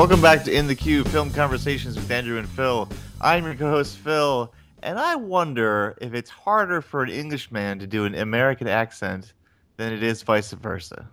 Welcome 0.00 0.22
back 0.22 0.44
to 0.44 0.50
In 0.50 0.66
the 0.66 0.74
Queue 0.74 1.04
Film 1.04 1.30
Conversations 1.30 1.94
with 1.94 2.10
Andrew 2.10 2.38
and 2.38 2.48
Phil. 2.48 2.88
I'm 3.20 3.44
your 3.44 3.54
co 3.54 3.68
host, 3.68 3.98
Phil, 3.98 4.50
and 4.82 4.98
I 4.98 5.14
wonder 5.14 5.94
if 6.00 6.14
it's 6.14 6.30
harder 6.30 6.80
for 6.80 7.02
an 7.02 7.10
Englishman 7.10 7.78
to 7.80 7.86
do 7.86 8.06
an 8.06 8.14
American 8.14 8.66
accent 8.66 9.34
than 9.76 9.92
it 9.92 10.02
is 10.02 10.22
vice 10.22 10.52
versa. 10.52 11.06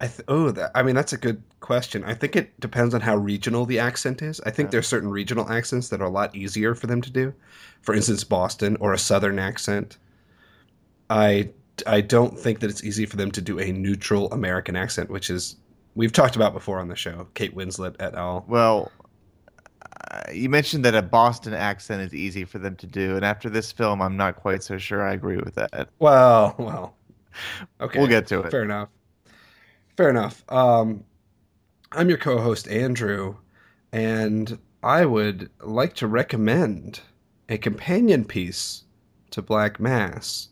I 0.00 0.08
th- 0.08 0.22
oh, 0.26 0.50
that, 0.50 0.72
I 0.74 0.82
mean 0.82 0.96
that's 0.96 1.12
a 1.12 1.16
good 1.16 1.44
question. 1.60 2.02
I 2.02 2.12
think 2.12 2.34
it 2.34 2.58
depends 2.58 2.92
on 2.92 3.00
how 3.00 3.14
regional 3.18 3.66
the 3.66 3.78
accent 3.78 4.20
is. 4.20 4.40
I 4.40 4.50
think 4.50 4.66
Yeah. 4.66 4.70
there's 4.72 4.88
certain 4.88 5.10
regional 5.10 5.48
accents 5.48 5.90
that 5.90 6.00
are 6.00 6.06
a 6.06 6.10
lot 6.10 6.34
easier 6.34 6.74
for 6.74 6.88
them 6.88 7.00
to 7.02 7.10
do. 7.10 7.32
For 7.82 7.94
instance, 7.94 8.24
Boston 8.24 8.76
or 8.80 8.92
a 8.92 8.98
Southern 8.98 9.38
accent. 9.38 9.96
I 11.08 11.50
I 11.86 12.00
don't 12.00 12.36
think 12.36 12.58
that 12.58 12.68
it's 12.68 12.82
easy 12.82 13.06
for 13.06 13.16
them 13.16 13.30
to 13.30 13.40
do 13.40 13.60
a 13.60 13.70
neutral 13.70 14.28
American 14.32 14.74
accent, 14.74 15.08
which 15.08 15.30
is 15.30 15.54
we've 15.94 16.12
talked 16.12 16.36
about 16.36 16.52
before 16.52 16.78
on 16.78 16.88
the 16.88 16.96
show. 16.96 17.28
Kate 17.34 17.54
Winslet 17.54 17.96
et 18.00 18.14
al. 18.14 18.44
Well, 18.48 18.90
uh, 20.10 20.22
you 20.32 20.48
mentioned 20.48 20.84
that 20.84 20.94
a 20.94 21.02
Boston 21.02 21.54
accent 21.54 22.02
is 22.02 22.14
easy 22.14 22.44
for 22.44 22.58
them 22.58 22.76
to 22.76 22.86
do, 22.86 23.16
and 23.16 23.24
after 23.24 23.48
this 23.48 23.72
film, 23.72 24.02
I'm 24.02 24.16
not 24.16 24.36
quite 24.36 24.62
so 24.62 24.78
sure 24.78 25.02
I 25.02 25.12
agree 25.12 25.36
with 25.36 25.54
that. 25.54 25.88
Well, 25.98 26.54
well, 26.58 26.96
okay, 27.80 27.98
We'll 27.98 28.08
get 28.08 28.26
to 28.28 28.40
it. 28.40 28.50
Fair 28.50 28.62
enough. 28.62 28.88
Fair 29.96 30.10
enough. 30.10 30.44
Um, 30.48 31.04
I'm 31.92 32.08
your 32.08 32.18
co-host 32.18 32.68
Andrew, 32.68 33.36
and 33.92 34.58
I 34.82 35.04
would 35.04 35.50
like 35.60 35.94
to 35.94 36.06
recommend 36.08 37.00
a 37.48 37.58
companion 37.58 38.24
piece 38.24 38.84
to 39.30 39.42
Black 39.42 39.78
Mass 39.78 40.48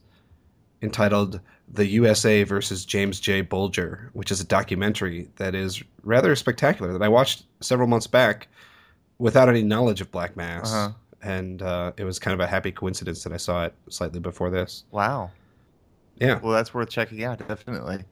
entitled 0.82 1.40
"The 1.72 1.86
USA 1.86 2.42
versus 2.44 2.84
James 2.84 3.20
J. 3.20 3.40
Bulger," 3.42 4.10
which 4.12 4.30
is 4.30 4.40
a 4.40 4.44
documentary 4.44 5.28
that 5.36 5.54
is 5.54 5.82
rather 6.02 6.34
spectacular 6.36 6.92
that 6.92 7.02
I 7.02 7.08
watched 7.08 7.44
several 7.60 7.88
months 7.88 8.06
back 8.06 8.48
without 9.18 9.48
any 9.48 9.62
knowledge 9.62 10.00
of 10.00 10.10
Black 10.10 10.36
Mass, 10.36 10.72
Uh-huh. 10.72 10.92
and 11.22 11.62
uh, 11.62 11.92
it 11.96 12.04
was 12.04 12.18
kind 12.18 12.34
of 12.34 12.40
a 12.40 12.46
happy 12.46 12.72
coincidence 12.72 13.22
that 13.24 13.32
I 13.32 13.36
saw 13.36 13.64
it 13.64 13.74
slightly 13.88 14.20
before 14.20 14.50
this. 14.50 14.84
Wow. 14.90 15.30
Yeah. 16.16 16.38
Well, 16.42 16.52
that's 16.52 16.74
worth 16.74 16.90
checking 16.90 17.24
out, 17.24 17.46
definitely. 17.48 18.04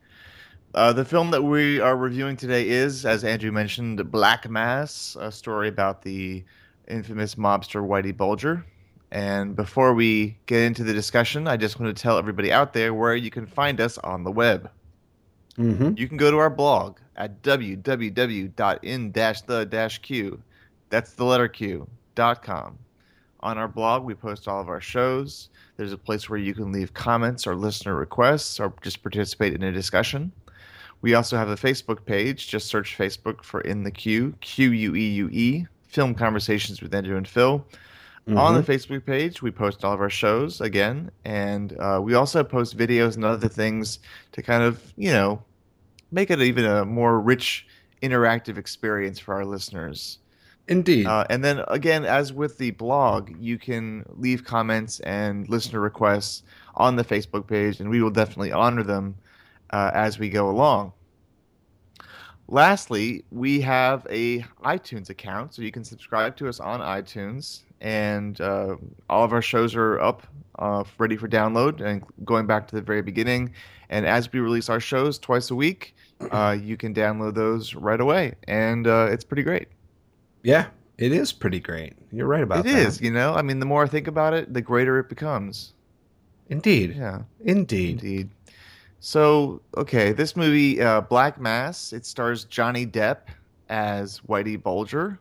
Uh, 0.75 0.93
the 0.93 1.05
film 1.05 1.33
that 1.33 1.43
we 1.43 1.81
are 1.81 1.97
reviewing 1.97 2.37
today 2.37 2.69
is, 2.69 3.05
as 3.05 3.25
Andrew 3.25 3.51
mentioned, 3.51 4.09
Black 4.11 4.48
Mass, 4.48 5.17
a 5.21 5.33
story 5.33 5.69
about 5.69 6.03
the 6.03 6.45
infamous 6.89 7.34
mobster 7.34 7.84
Whitey 7.87 8.17
Bulger. 8.17 8.65
And 9.12 9.56
before 9.56 9.92
we 9.92 10.39
get 10.47 10.62
into 10.62 10.84
the 10.84 10.92
discussion, 10.92 11.48
I 11.48 11.56
just 11.56 11.80
want 11.80 11.97
to 11.97 12.03
tell 12.03 12.16
everybody 12.16 12.53
out 12.53 12.72
there 12.72 12.94
where 12.94 13.16
you 13.16 13.30
can 13.30 13.47
find 13.47 13.80
us 13.80 13.98
on 13.98 14.22
the 14.22 14.30
web. 14.30 14.70
Mm-hmm. 15.58 15.94
You 15.97 16.06
can 16.06 16.16
go 16.16 16.30
to 16.30 16.39
our 16.39 16.50
blog 16.50 16.98
at 17.16 17.42
www.in-the-q. 17.42 18.53
That's 20.91 21.12
the 21.12 21.25
letter 21.25 21.48
Q. 21.48 21.88
dot 22.14 22.42
com. 22.42 22.78
On 23.41 23.58
our 23.58 23.69
blog, 23.69 24.05
we 24.05 24.14
post 24.14 24.47
all 24.47 24.61
of 24.61 24.69
our 24.69 24.81
shows. 24.81 25.48
There's 25.77 25.92
a 25.92 25.98
place 25.98 26.28
where 26.28 26.38
you 26.38 26.55
can 26.55 26.72
leave 26.72 26.94
comments 26.94 27.47
or 27.47 27.55
listener 27.55 27.94
requests 27.94 28.61
or 28.61 28.72
just 28.83 29.03
participate 29.03 29.55
in 29.55 29.62
a 29.62 29.72
discussion. 29.72 30.31
We 31.03 31.14
also 31.14 31.36
have 31.36 31.48
a 31.48 31.56
Facebook 31.56 32.05
page. 32.05 32.48
Just 32.48 32.69
search 32.69 32.98
Facebook 32.98 33.42
for 33.42 33.62
In 33.62 33.83
the 33.83 33.91
Queue, 33.91 34.34
Q 34.41 34.70
U 34.70 34.94
E 34.94 35.08
U 35.14 35.28
E, 35.33 35.66
Film 35.88 36.14
Conversations 36.14 36.83
with 36.83 36.94
Andrew 36.94 37.16
and 37.16 37.27
Phil. 37.27 37.64
On 38.29 38.55
the 38.55 38.63
Facebook 38.63 39.05
page, 39.05 39.43
we 39.43 39.51
post 39.51 39.85
all 39.85 39.93
of 39.93 40.01
our 40.01 40.11
shows 40.11 40.61
again, 40.61 41.11
and 41.25 41.77
uh, 41.81 42.01
we 42.01 42.15
also 42.15 42.45
post 42.45 42.77
videos 42.77 43.17
and 43.17 43.25
other 43.25 43.49
things 43.49 43.99
to 44.33 44.43
kind 44.43 44.62
of, 44.62 44.93
you 44.97 45.11
know, 45.11 45.43
make 46.12 46.31
it 46.31 46.41
even 46.41 46.65
a 46.65 46.84
more 46.84 47.21
rich, 47.21 47.67
interactive 48.03 48.56
experience 48.56 49.19
for 49.19 49.34
our 49.34 49.44
listeners. 49.44 50.19
Indeed. 50.69 51.06
Uh, 51.06 51.25
and 51.28 51.44
then 51.44 51.65
again, 51.67 52.05
as 52.05 52.33
with 52.33 52.56
the 52.56 52.71
blog, 52.71 53.33
you 53.41 53.59
can 53.59 54.05
leave 54.11 54.44
comments 54.44 55.00
and 55.00 55.49
listener 55.49 55.81
requests 55.81 56.44
on 56.77 56.94
the 56.94 57.05
Facebook 57.05 57.49
page, 57.49 57.81
and 57.81 57.91
we 57.91 58.00
will 58.00 58.11
definitely 58.11 58.53
honor 58.53 58.84
them 58.84 59.17
uh, 59.71 59.91
as 59.93 60.21
we 60.21 60.28
go 60.28 60.49
along. 60.49 60.93
Lastly, 62.47 63.25
we 63.31 63.61
have 63.61 64.06
a 64.09 64.41
iTunes 64.65 65.11
account, 65.11 65.55
so 65.55 65.62
you 65.62 65.73
can 65.73 65.84
subscribe 65.84 66.37
to 66.37 66.49
us 66.49 66.61
on 66.61 66.81
iTunes, 66.81 67.62
and 67.81 68.41
uh, 68.41 68.77
all 69.09 69.25
of 69.25 69.33
our 69.33 69.43
shows 69.43 69.75
are 69.75 70.01
up, 70.01 70.27
uh, 70.59 70.85
ready 70.99 71.17
for 71.17 71.29
download, 71.29 71.81
and 71.81 72.03
going 72.25 72.47
back 72.47 72.69
to 72.69 72.75
the 72.77 72.83
very 72.83 73.03
beginning. 73.03 73.53
And 73.89 74.07
as 74.07 74.31
we 74.33 74.41
release 74.41 74.69
our 74.69 74.81
shows 74.81 75.19
twice 75.19 75.51
a 75.51 75.55
week, 75.55 75.95
uh, 76.31 76.57
you 76.61 76.77
can 76.77 76.95
download 76.95 77.35
those 77.35 77.75
right 77.75 78.01
away, 78.01 78.35
and 78.47 78.87
uh, 78.87 79.09
it's 79.11 79.25
pretty 79.25 79.43
great. 79.43 79.69
Yeah, 80.43 80.67
it 80.99 81.13
is 81.13 81.33
pretty 81.33 81.61
great. 81.61 81.95
You're 82.13 82.27
right 82.27 82.43
about 82.43 82.61
It 82.67 82.73
that. 82.73 82.79
is, 82.87 83.01
you 83.01 83.11
know. 83.11 83.35
I 83.35 83.43
mean, 83.43 83.59
the 83.59 83.67
more 83.67 83.85
I 83.85 83.87
think 83.89 84.07
about 84.07 84.33
it, 84.35 84.53
the 84.55 84.61
greater 84.62 84.99
it 84.99 85.09
becomes. 85.09 85.73
Indeed. 86.49 86.95
Yeah, 86.97 87.23
Indeed. 87.45 88.03
indeed. 88.03 88.31
So, 89.03 89.62
okay, 89.77 90.12
this 90.12 90.37
movie, 90.37 90.81
uh, 90.83 91.01
Black 91.01 91.41
Mass, 91.41 91.93
it 91.93 92.05
stars 92.05 92.45
Johnny 92.45 92.87
Depp 92.87 93.19
as 93.71 94.21
Whitey 94.29 94.62
Bulger, 94.62 95.19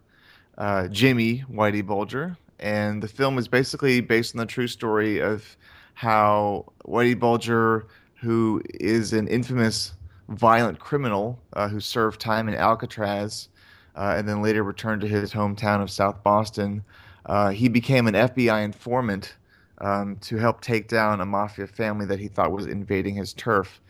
uh, 0.58 0.88
Jimmy 0.90 1.46
Whitey 1.50 1.86
Bulger, 1.86 2.36
and 2.60 3.02
the 3.02 3.08
film 3.08 3.38
is 3.38 3.48
basically 3.48 4.02
based 4.02 4.36
on 4.36 4.40
the 4.40 4.46
true 4.46 4.68
story 4.68 5.20
of 5.20 5.58
how 5.94 6.66
Whitey 6.86 7.18
Bulger, 7.18 7.88
who 8.22 8.62
is 8.80 9.14
an 9.14 9.28
infamous 9.28 9.94
violent 10.30 10.80
criminal 10.80 11.40
uh, 11.54 11.68
who 11.68 11.80
served 11.80 12.22
time 12.22 12.48
in 12.48 12.56
Alcatraz 12.56 13.50
uh, 13.96 14.14
and 14.18 14.28
then 14.28 14.42
later 14.42 14.64
returned 14.64 15.02
to 15.02 15.08
his 15.08 15.34
hometown 15.34 15.82
of 15.82 15.90
South 15.90 16.24
Boston, 16.24 16.84
uh, 17.26 17.50
he 17.50 17.68
became 17.68 18.08
an 18.08 18.14
FBI 18.14 18.64
informant 18.64 19.36
um, 19.80 20.18
to 20.18 20.38
help 20.38 20.62
take 20.62 20.88
down 20.88 21.22
a 21.22 21.26
mafia 21.26 21.68
family 21.68 22.06
that 22.06 22.20
he 22.20 22.28
thought 22.28 22.52
was 22.52 22.66
invading 22.66 23.16
his 23.16 23.34
turf. 23.34 23.82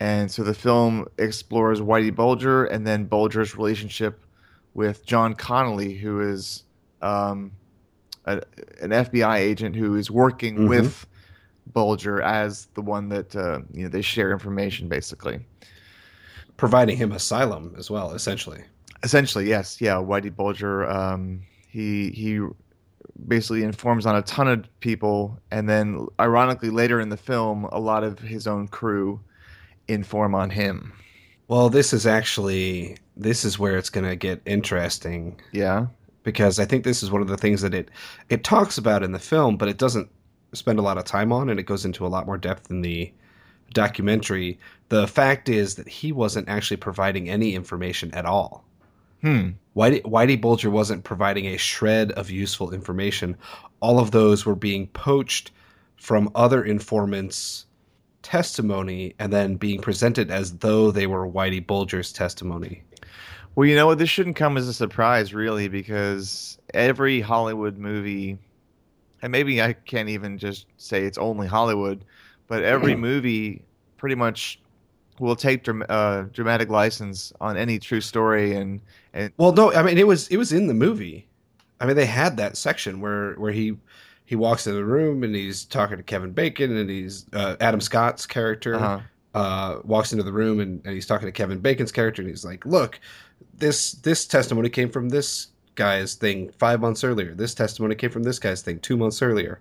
And 0.00 0.30
so 0.30 0.42
the 0.42 0.54
film 0.54 1.06
explores 1.18 1.80
Whitey 1.80 2.14
Bulger 2.14 2.66
and 2.66 2.86
then 2.86 3.04
Bulger's 3.04 3.56
relationship 3.56 4.20
with 4.74 5.04
John 5.04 5.34
Connolly, 5.34 5.94
who 5.94 6.20
is 6.20 6.64
um, 7.02 7.50
a, 8.34 8.42
an 8.82 8.90
FBI 8.90 9.36
agent 9.38 9.74
who 9.76 9.94
is 9.96 10.10
working 10.10 10.56
Mhm. 10.58 10.68
with 10.68 11.06
Bulger 11.72 12.20
as 12.22 12.66
the 12.74 12.82
one 12.82 13.08
that 13.10 13.34
uh, 13.36 13.60
you 13.72 13.82
know 13.84 13.88
they 13.88 14.02
share 14.02 14.32
information 14.32 14.88
basically. 14.88 15.40
Providing 16.56 16.96
him 16.96 17.12
asylum 17.12 17.74
as 17.78 17.88
well, 17.90 18.12
essentially. 18.12 18.62
Essentially, 19.04 19.48
yes, 19.48 19.80
yeah. 19.80 19.94
Whitey 19.94 20.34
Bulger, 20.34 20.88
um, 20.90 21.42
he 21.68 22.10
he 22.10 22.40
basically 23.28 23.62
informs 23.62 24.06
on 24.06 24.16
a 24.16 24.22
ton 24.22 24.48
of 24.48 24.64
people, 24.80 25.38
and 25.52 25.68
then 25.68 26.06
ironically 26.18 26.70
later 26.70 27.00
in 27.00 27.08
the 27.10 27.16
film, 27.16 27.64
a 27.70 27.78
lot 27.78 28.02
of 28.02 28.18
his 28.18 28.46
own 28.48 28.66
crew 28.68 29.20
inform 29.86 30.34
on 30.34 30.50
him. 30.50 30.92
Well, 31.46 31.70
this 31.70 31.92
is 31.92 32.06
actually 32.06 32.96
this 33.16 33.44
is 33.44 33.58
where 33.58 33.76
it's 33.76 33.90
going 33.90 34.06
to 34.08 34.16
get 34.16 34.40
interesting 34.46 35.40
Yeah, 35.52 35.86
because 36.28 36.58
I 36.58 36.66
think 36.66 36.84
this 36.84 37.02
is 37.02 37.10
one 37.10 37.22
of 37.22 37.28
the 37.28 37.38
things 37.38 37.62
that 37.62 37.72
it 37.72 37.90
it 38.28 38.44
talks 38.44 38.76
about 38.76 39.02
in 39.02 39.12
the 39.12 39.18
film, 39.18 39.56
but 39.56 39.68
it 39.68 39.78
doesn't 39.78 40.10
spend 40.52 40.78
a 40.78 40.82
lot 40.82 40.98
of 40.98 41.04
time 41.04 41.32
on, 41.32 41.48
and 41.48 41.58
it 41.58 41.62
goes 41.62 41.86
into 41.86 42.04
a 42.06 42.08
lot 42.14 42.26
more 42.26 42.36
depth 42.36 42.70
in 42.70 42.82
the 42.82 43.10
documentary. 43.72 44.58
The 44.90 45.06
fact 45.08 45.48
is 45.48 45.76
that 45.76 45.88
he 45.88 46.12
wasn't 46.12 46.50
actually 46.50 46.76
providing 46.76 47.30
any 47.30 47.54
information 47.54 48.12
at 48.12 48.26
all. 48.26 48.66
hmm. 49.22 49.50
Whitey, 49.74 50.02
Whitey 50.02 50.38
Bulger 50.38 50.68
wasn't 50.70 51.04
providing 51.04 51.46
a 51.46 51.56
shred 51.56 52.12
of 52.12 52.30
useful 52.30 52.72
information. 52.72 53.34
All 53.80 53.98
of 53.98 54.10
those 54.10 54.44
were 54.44 54.54
being 54.54 54.88
poached 54.88 55.50
from 55.96 56.30
other 56.34 56.62
informants' 56.62 57.64
testimony 58.22 59.14
and 59.18 59.32
then 59.32 59.56
being 59.56 59.80
presented 59.80 60.30
as 60.30 60.58
though 60.58 60.90
they 60.90 61.06
were 61.06 61.26
Whitey 61.26 61.66
Bulger's 61.66 62.12
testimony. 62.12 62.82
Well, 63.58 63.66
you 63.66 63.74
know 63.74 63.88
what? 63.88 63.98
This 63.98 64.08
shouldn't 64.08 64.36
come 64.36 64.56
as 64.56 64.68
a 64.68 64.72
surprise, 64.72 65.34
really, 65.34 65.66
because 65.66 66.58
every 66.74 67.20
Hollywood 67.20 67.76
movie, 67.76 68.38
and 69.20 69.32
maybe 69.32 69.60
I 69.60 69.72
can't 69.72 70.08
even 70.08 70.38
just 70.38 70.66
say 70.76 71.02
it's 71.02 71.18
only 71.18 71.48
Hollywood, 71.48 72.04
but 72.46 72.62
every 72.62 72.94
movie 73.10 73.64
pretty 73.96 74.14
much 74.14 74.60
will 75.18 75.34
take 75.34 75.64
dram- 75.64 75.82
uh, 75.88 76.26
dramatic 76.32 76.68
license 76.68 77.32
on 77.40 77.56
any 77.56 77.80
true 77.80 78.00
story, 78.00 78.54
and 78.54 78.80
and 79.12 79.32
Well, 79.38 79.50
no, 79.50 79.72
I 79.72 79.82
mean 79.82 79.98
it 79.98 80.06
was 80.06 80.28
it 80.28 80.36
was 80.36 80.52
in 80.52 80.68
the 80.68 80.74
movie. 80.74 81.26
I 81.80 81.86
mean 81.86 81.96
they 81.96 82.06
had 82.06 82.36
that 82.36 82.56
section 82.56 83.00
where 83.00 83.34
where 83.40 83.50
he 83.50 83.76
he 84.24 84.36
walks 84.36 84.68
in 84.68 84.74
the 84.74 84.84
room 84.84 85.24
and 85.24 85.34
he's 85.34 85.64
talking 85.64 85.96
to 85.96 86.04
Kevin 86.04 86.30
Bacon 86.30 86.76
and 86.76 86.88
he's 86.88 87.26
uh, 87.32 87.56
Adam 87.58 87.80
Scott's 87.80 88.24
character. 88.24 88.76
uh 88.76 89.00
uh, 89.34 89.80
walks 89.84 90.12
into 90.12 90.24
the 90.24 90.32
room 90.32 90.58
and, 90.58 90.80
and 90.84 90.94
he's 90.94 91.06
talking 91.06 91.26
to 91.26 91.32
Kevin 91.32 91.60
Bacon's 91.60 91.92
character 91.92 92.22
and 92.22 92.28
he's 92.30 92.44
like, 92.44 92.64
"Look, 92.66 92.98
this 93.54 93.92
this 93.92 94.26
testimony 94.26 94.68
came 94.68 94.90
from 94.90 95.08
this 95.08 95.48
guy's 95.74 96.14
thing 96.14 96.50
five 96.58 96.80
months 96.80 97.04
earlier. 97.04 97.34
This 97.34 97.54
testimony 97.54 97.94
came 97.94 98.10
from 98.10 98.22
this 98.22 98.38
guy's 98.38 98.62
thing 98.62 98.78
two 98.80 98.96
months 98.96 99.22
earlier." 99.22 99.60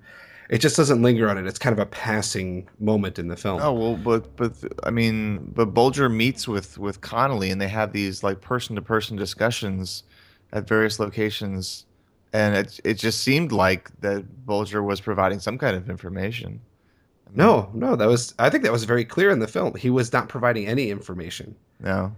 it 0.49 0.59
just 0.59 0.77
doesn't 0.77 1.01
linger 1.01 1.29
on 1.29 1.37
it. 1.37 1.45
It's 1.45 1.59
kind 1.59 1.73
of 1.73 1.79
a 1.79 1.85
passing 1.85 2.69
moment 2.79 3.19
in 3.19 3.27
the 3.27 3.35
film. 3.35 3.61
Oh 3.61 3.73
well, 3.73 3.95
but 3.95 4.35
but 4.35 4.53
I 4.83 4.91
mean, 4.91 5.51
but 5.53 5.73
Bulger 5.73 6.09
meets 6.09 6.47
with 6.47 6.77
with 6.77 7.01
Connolly, 7.01 7.51
and 7.51 7.59
they 7.59 7.67
have 7.67 7.91
these 7.91 8.23
like 8.23 8.41
person 8.41 8.75
to 8.75 8.81
person 8.81 9.17
discussions 9.17 10.03
at 10.53 10.67
various 10.67 10.99
locations, 10.99 11.85
and 12.31 12.55
it 12.55 12.79
it 12.83 12.93
just 12.95 13.21
seemed 13.21 13.51
like 13.51 13.91
that 14.01 14.45
Bulger 14.45 14.81
was 14.81 15.01
providing 15.01 15.39
some 15.39 15.57
kind 15.57 15.75
of 15.75 15.89
information. 15.89 16.61
I 17.25 17.29
mean, 17.29 17.37
no, 17.37 17.69
no, 17.73 17.95
that 17.97 18.07
was 18.07 18.33
I 18.39 18.49
think 18.49 18.63
that 18.63 18.71
was 18.71 18.85
very 18.85 19.03
clear 19.03 19.31
in 19.31 19.39
the 19.39 19.47
film. 19.47 19.75
He 19.75 19.89
was 19.89 20.13
not 20.13 20.29
providing 20.29 20.65
any 20.65 20.89
information. 20.89 21.55
No. 21.79 22.15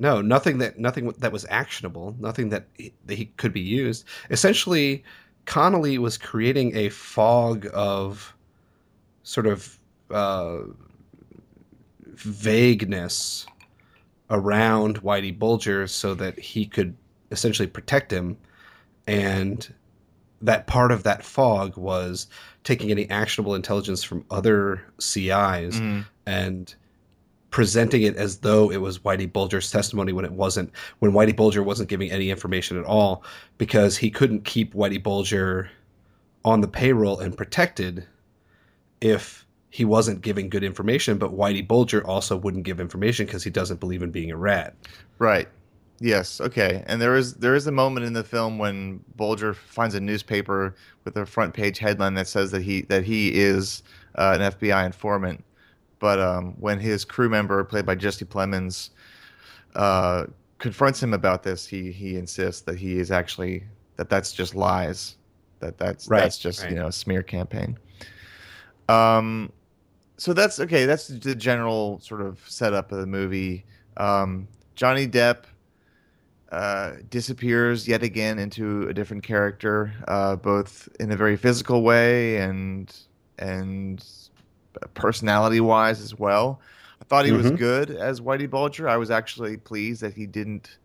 No, 0.00 0.22
nothing 0.22 0.58
that 0.58 0.78
nothing 0.78 1.10
that 1.18 1.30
was 1.30 1.46
actionable, 1.50 2.16
nothing 2.18 2.48
that 2.48 2.64
he, 2.74 2.94
that 3.04 3.16
he 3.16 3.26
could 3.36 3.52
be 3.52 3.60
used. 3.60 4.06
Essentially, 4.30 5.04
Connolly 5.44 5.98
was 5.98 6.16
creating 6.16 6.74
a 6.74 6.88
fog 6.88 7.68
of 7.74 8.34
sort 9.24 9.46
of 9.46 9.78
uh, 10.10 10.60
vagueness 12.06 13.46
around 14.30 15.02
Whitey 15.02 15.38
Bulger 15.38 15.86
so 15.86 16.14
that 16.14 16.38
he 16.38 16.64
could 16.64 16.96
essentially 17.30 17.68
protect 17.68 18.10
him. 18.10 18.38
And 19.06 19.72
that 20.40 20.66
part 20.66 20.92
of 20.92 21.02
that 21.02 21.22
fog 21.22 21.76
was 21.76 22.26
taking 22.64 22.90
any 22.90 23.08
actionable 23.10 23.54
intelligence 23.54 24.02
from 24.02 24.24
other 24.30 24.82
CIs 24.98 25.78
mm. 25.78 26.06
and 26.24 26.74
presenting 27.50 28.02
it 28.02 28.16
as 28.16 28.38
though 28.38 28.70
it 28.70 28.78
was 28.78 29.00
Whitey 29.00 29.30
Bulger's 29.30 29.70
testimony 29.70 30.12
when 30.12 30.24
it 30.24 30.32
wasn't, 30.32 30.70
when 31.00 31.12
Whitey 31.12 31.34
Bulger 31.34 31.62
wasn't 31.62 31.88
giving 31.88 32.10
any 32.10 32.30
information 32.30 32.78
at 32.78 32.84
all, 32.84 33.24
because 33.58 33.96
he 33.96 34.10
couldn't 34.10 34.44
keep 34.44 34.74
Whitey 34.74 35.02
Bulger 35.02 35.70
on 36.44 36.60
the 36.60 36.68
payroll 36.68 37.18
and 37.18 37.36
protected 37.36 38.06
if 39.00 39.46
he 39.70 39.84
wasn't 39.84 40.20
giving 40.20 40.48
good 40.48 40.64
information, 40.64 41.16
but 41.16 41.36
Whitey 41.36 41.66
Bulger 41.66 42.04
also 42.06 42.36
wouldn't 42.36 42.64
give 42.64 42.80
information 42.80 43.26
because 43.26 43.44
he 43.44 43.50
doesn't 43.50 43.80
believe 43.80 44.02
in 44.02 44.10
being 44.10 44.30
a 44.30 44.36
rat. 44.36 44.74
Right. 45.18 45.48
Yes. 46.00 46.40
Okay. 46.40 46.82
And 46.86 47.00
there 47.00 47.14
is 47.14 47.34
there 47.34 47.54
is 47.54 47.66
a 47.66 47.72
moment 47.72 48.06
in 48.06 48.14
the 48.14 48.24
film 48.24 48.58
when 48.58 49.04
Bulger 49.16 49.54
finds 49.54 49.94
a 49.94 50.00
newspaper 50.00 50.74
with 51.04 51.16
a 51.16 51.26
front 51.26 51.54
page 51.54 51.78
headline 51.78 52.14
that 52.14 52.26
says 52.26 52.50
that 52.52 52.62
he 52.62 52.82
that 52.82 53.04
he 53.04 53.34
is 53.34 53.82
uh, 54.16 54.36
an 54.40 54.52
FBI 54.52 54.86
informant, 54.86 55.44
but 56.00 56.18
um, 56.18 56.54
when 56.58 56.80
his 56.80 57.04
crew 57.04 57.28
member, 57.28 57.62
played 57.62 57.86
by 57.86 57.94
Jesse 57.94 58.24
Plemons, 58.24 58.90
uh, 59.76 60.26
confronts 60.58 61.00
him 61.00 61.14
about 61.14 61.44
this, 61.44 61.66
he 61.66 61.92
he 61.92 62.16
insists 62.16 62.62
that 62.62 62.76
he 62.76 62.98
is 62.98 63.12
actually 63.12 63.62
that 63.96 64.08
that's 64.08 64.32
just 64.32 64.56
lies, 64.56 65.16
that 65.60 65.78
that's 65.78 66.08
right, 66.08 66.22
that's 66.22 66.38
just 66.38 66.62
right. 66.62 66.70
you 66.70 66.76
know 66.76 66.88
a 66.88 66.92
smear 66.92 67.22
campaign. 67.22 67.78
Um, 68.88 69.52
so 70.16 70.32
that's 70.32 70.58
okay. 70.58 70.86
That's 70.86 71.06
the 71.06 71.34
general 71.34 72.00
sort 72.00 72.22
of 72.22 72.40
setup 72.48 72.90
of 72.90 72.98
the 72.98 73.06
movie. 73.06 73.64
Um, 73.96 74.48
Johnny 74.74 75.06
Depp 75.06 75.44
uh, 76.50 76.94
disappears 77.10 77.86
yet 77.86 78.02
again 78.02 78.38
into 78.38 78.88
a 78.88 78.94
different 78.94 79.22
character, 79.22 79.92
uh, 80.08 80.36
both 80.36 80.88
in 80.98 81.12
a 81.12 81.16
very 81.16 81.36
physical 81.36 81.82
way 81.82 82.38
and 82.38 82.92
and 83.38 84.04
personality 84.94 85.60
wise 85.60 86.00
as 86.00 86.18
well. 86.18 86.60
I 87.00 87.04
thought 87.04 87.24
he 87.24 87.32
mm-hmm. 87.32 87.50
was 87.50 87.50
good 87.52 87.90
as 87.90 88.20
Whitey 88.20 88.48
Bulger. 88.48 88.88
I 88.88 88.96
was 88.96 89.10
actually 89.10 89.56
pleased 89.56 90.02
that 90.02 90.14
he 90.14 90.26
didn't 90.26 90.78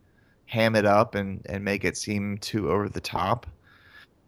ham 0.46 0.76
it 0.76 0.86
up 0.86 1.16
and, 1.16 1.42
and 1.48 1.64
make 1.64 1.84
it 1.84 1.98
seem 1.98 2.38
too 2.38 2.72
over 2.72 2.88
the 2.90 3.02
top. 3.02 3.48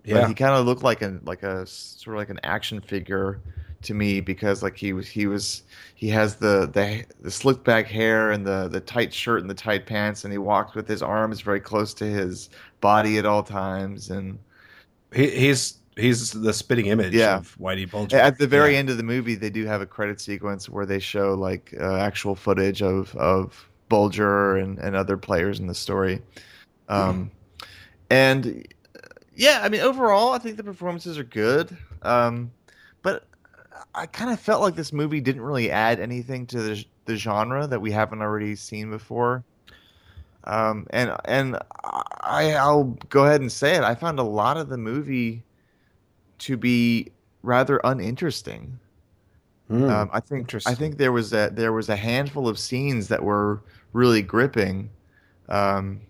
Yeah, 0.04 0.22
but 0.22 0.28
he 0.30 0.34
kind 0.34 0.54
of 0.54 0.66
looked 0.66 0.84
like 0.84 1.02
a 1.02 1.20
like 1.24 1.44
a 1.44 1.66
sort 1.66 2.16
of 2.16 2.20
like 2.20 2.30
an 2.30 2.40
action 2.44 2.80
figure 2.80 3.42
to 3.84 3.94
me 3.94 4.22
because 4.22 4.64
like 4.64 4.78
he 4.78 4.94
was 4.94 5.08
he 5.08 5.28
was 5.28 5.64
he 5.96 6.08
has 6.10 6.36
the 6.36 6.70
the 6.74 7.04
the 7.22 7.30
slick 7.30 7.64
back 7.64 7.88
hair 7.88 8.32
and 8.32 8.46
the 8.46 8.68
the 8.70 8.80
tight 8.80 9.14
shirt 9.14 9.42
and 9.42 9.50
the 9.50 9.54
tight 9.56 9.86
pants 9.86 10.24
and 10.24 10.32
he 10.32 10.38
walks 10.38 10.76
with 10.76 10.88
his 10.88 11.02
arms 11.02 11.42
very 11.42 11.60
close 11.60 11.94
to 11.94 12.06
his 12.06 12.50
body 12.82 13.18
at 13.18 13.26
all 13.26 13.44
times 13.44 14.10
and 14.10 14.40
he, 15.14 15.30
he's 15.30 15.78
he's 15.98 16.32
the 16.32 16.54
spitting 16.54 16.88
image 16.88 17.14
yeah. 17.14 17.38
of 17.38 17.58
Whitey 17.58 17.90
Bulger. 17.90 18.18
At 18.18 18.38
the 18.38 18.48
very 18.48 18.74
yeah. 18.74 18.80
end 18.80 18.90
of 18.90 18.98
the 18.98 19.04
movie, 19.04 19.36
they 19.36 19.50
do 19.50 19.66
have 19.66 19.82
a 19.82 19.86
credit 19.86 20.22
sequence 20.22 20.70
where 20.70 20.86
they 20.86 21.00
show 21.00 21.34
like 21.34 21.74
uh, 21.80 21.98
actual 21.98 22.36
footage 22.36 22.82
of 22.82 23.16
of 23.16 23.70
Bulger 23.90 24.58
and, 24.58 24.78
and 24.80 24.96
other 24.96 25.18
players 25.18 25.60
in 25.60 25.68
the 25.68 25.76
story. 25.76 26.22
Um, 26.90 27.32
mm. 27.60 27.68
And 28.10 28.68
yeah, 29.36 29.62
I 29.64 29.70
mean, 29.70 29.82
overall, 29.82 30.34
I 30.34 30.40
think 30.40 30.58
the 30.58 30.64
performances 30.64 31.18
are 31.18 31.24
good. 31.24 31.76
Um, 32.02 32.52
but 33.02 33.26
I 33.94 34.06
kind 34.06 34.32
of 34.32 34.40
felt 34.40 34.62
like 34.62 34.76
this 34.76 34.92
movie 34.92 35.22
didn't 35.22 35.42
really 35.42 35.72
add 35.72 36.00
anything 36.00 36.46
to 36.48 36.62
the, 36.62 36.86
the 37.06 37.16
genre 37.16 37.68
that 37.68 37.80
we 37.80 37.92
haven't 37.92 38.22
already 38.22 38.56
seen 38.56 38.90
before. 38.90 39.44
Um, 40.44 40.88
and 40.92 41.16
and 41.26 41.58
I, 42.22 42.54
I'll 42.54 42.98
go 43.10 43.26
ahead 43.26 43.42
and 43.42 43.52
say 43.52 43.76
it. 43.76 43.84
I 43.84 43.96
found 43.96 44.18
a 44.18 44.24
lot 44.24 44.56
of 44.56 44.70
the 44.70 44.78
movie 44.78 45.44
to 46.40 46.58
be 46.58 47.12
rather 47.44 47.80
uninteresting. 47.84 48.80
Mm, 49.70 49.90
um, 49.90 50.10
I 50.14 50.20
think 50.22 50.54
I 50.66 50.74
think 50.74 50.98
there 50.98 51.12
was 51.12 51.34
a 51.34 51.50
there 51.52 51.74
was 51.74 51.90
a 51.90 51.96
handful 51.96 52.48
of 52.48 52.58
scenes 52.58 53.10
that 53.10 53.24
were 53.24 53.62
really 53.92 54.22
gripping, 54.22 54.90
um, 55.50 56.02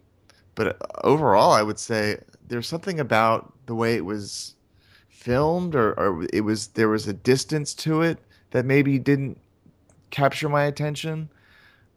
but 0.55 0.77
overall, 1.03 1.51
I 1.53 1.63
would 1.63 1.79
say 1.79 2.19
there's 2.47 2.67
something 2.67 2.99
about 2.99 3.53
the 3.65 3.75
way 3.75 3.95
it 3.95 4.05
was 4.05 4.55
filmed, 5.09 5.75
or, 5.75 5.93
or 5.99 6.25
it 6.31 6.41
was 6.41 6.67
there 6.69 6.89
was 6.89 7.07
a 7.07 7.13
distance 7.13 7.73
to 7.75 8.01
it 8.01 8.19
that 8.51 8.65
maybe 8.65 8.99
didn't 8.99 9.39
capture 10.11 10.49
my 10.49 10.63
attention. 10.63 11.29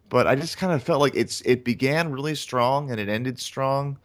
But 0.09 0.27
I 0.27 0.35
just 0.35 0.57
kind 0.57 0.73
of 0.73 0.83
felt 0.83 1.01
like 1.01 1.15
it's 1.15 1.41
it 1.43 1.65
began 1.65 2.11
really 2.11 2.35
strong 2.35 2.91
and 2.91 2.99
it 2.99 3.09
ended 3.09 3.39
strong, 3.39 3.99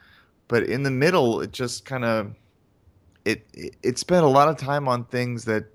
but 0.48 0.63
in 0.63 0.83
the 0.83 0.92
middle, 0.92 1.42
it 1.42 1.51
just 1.51 1.86
kind 1.86 2.06
of 2.06 2.36
it, 3.25 3.75
it 3.83 3.98
spent 3.98 4.24
a 4.24 4.30
lot 4.30 4.48
of 4.48 4.57
time 4.57 4.88
on 4.88 5.06
things 5.06 5.45
that 5.45 5.66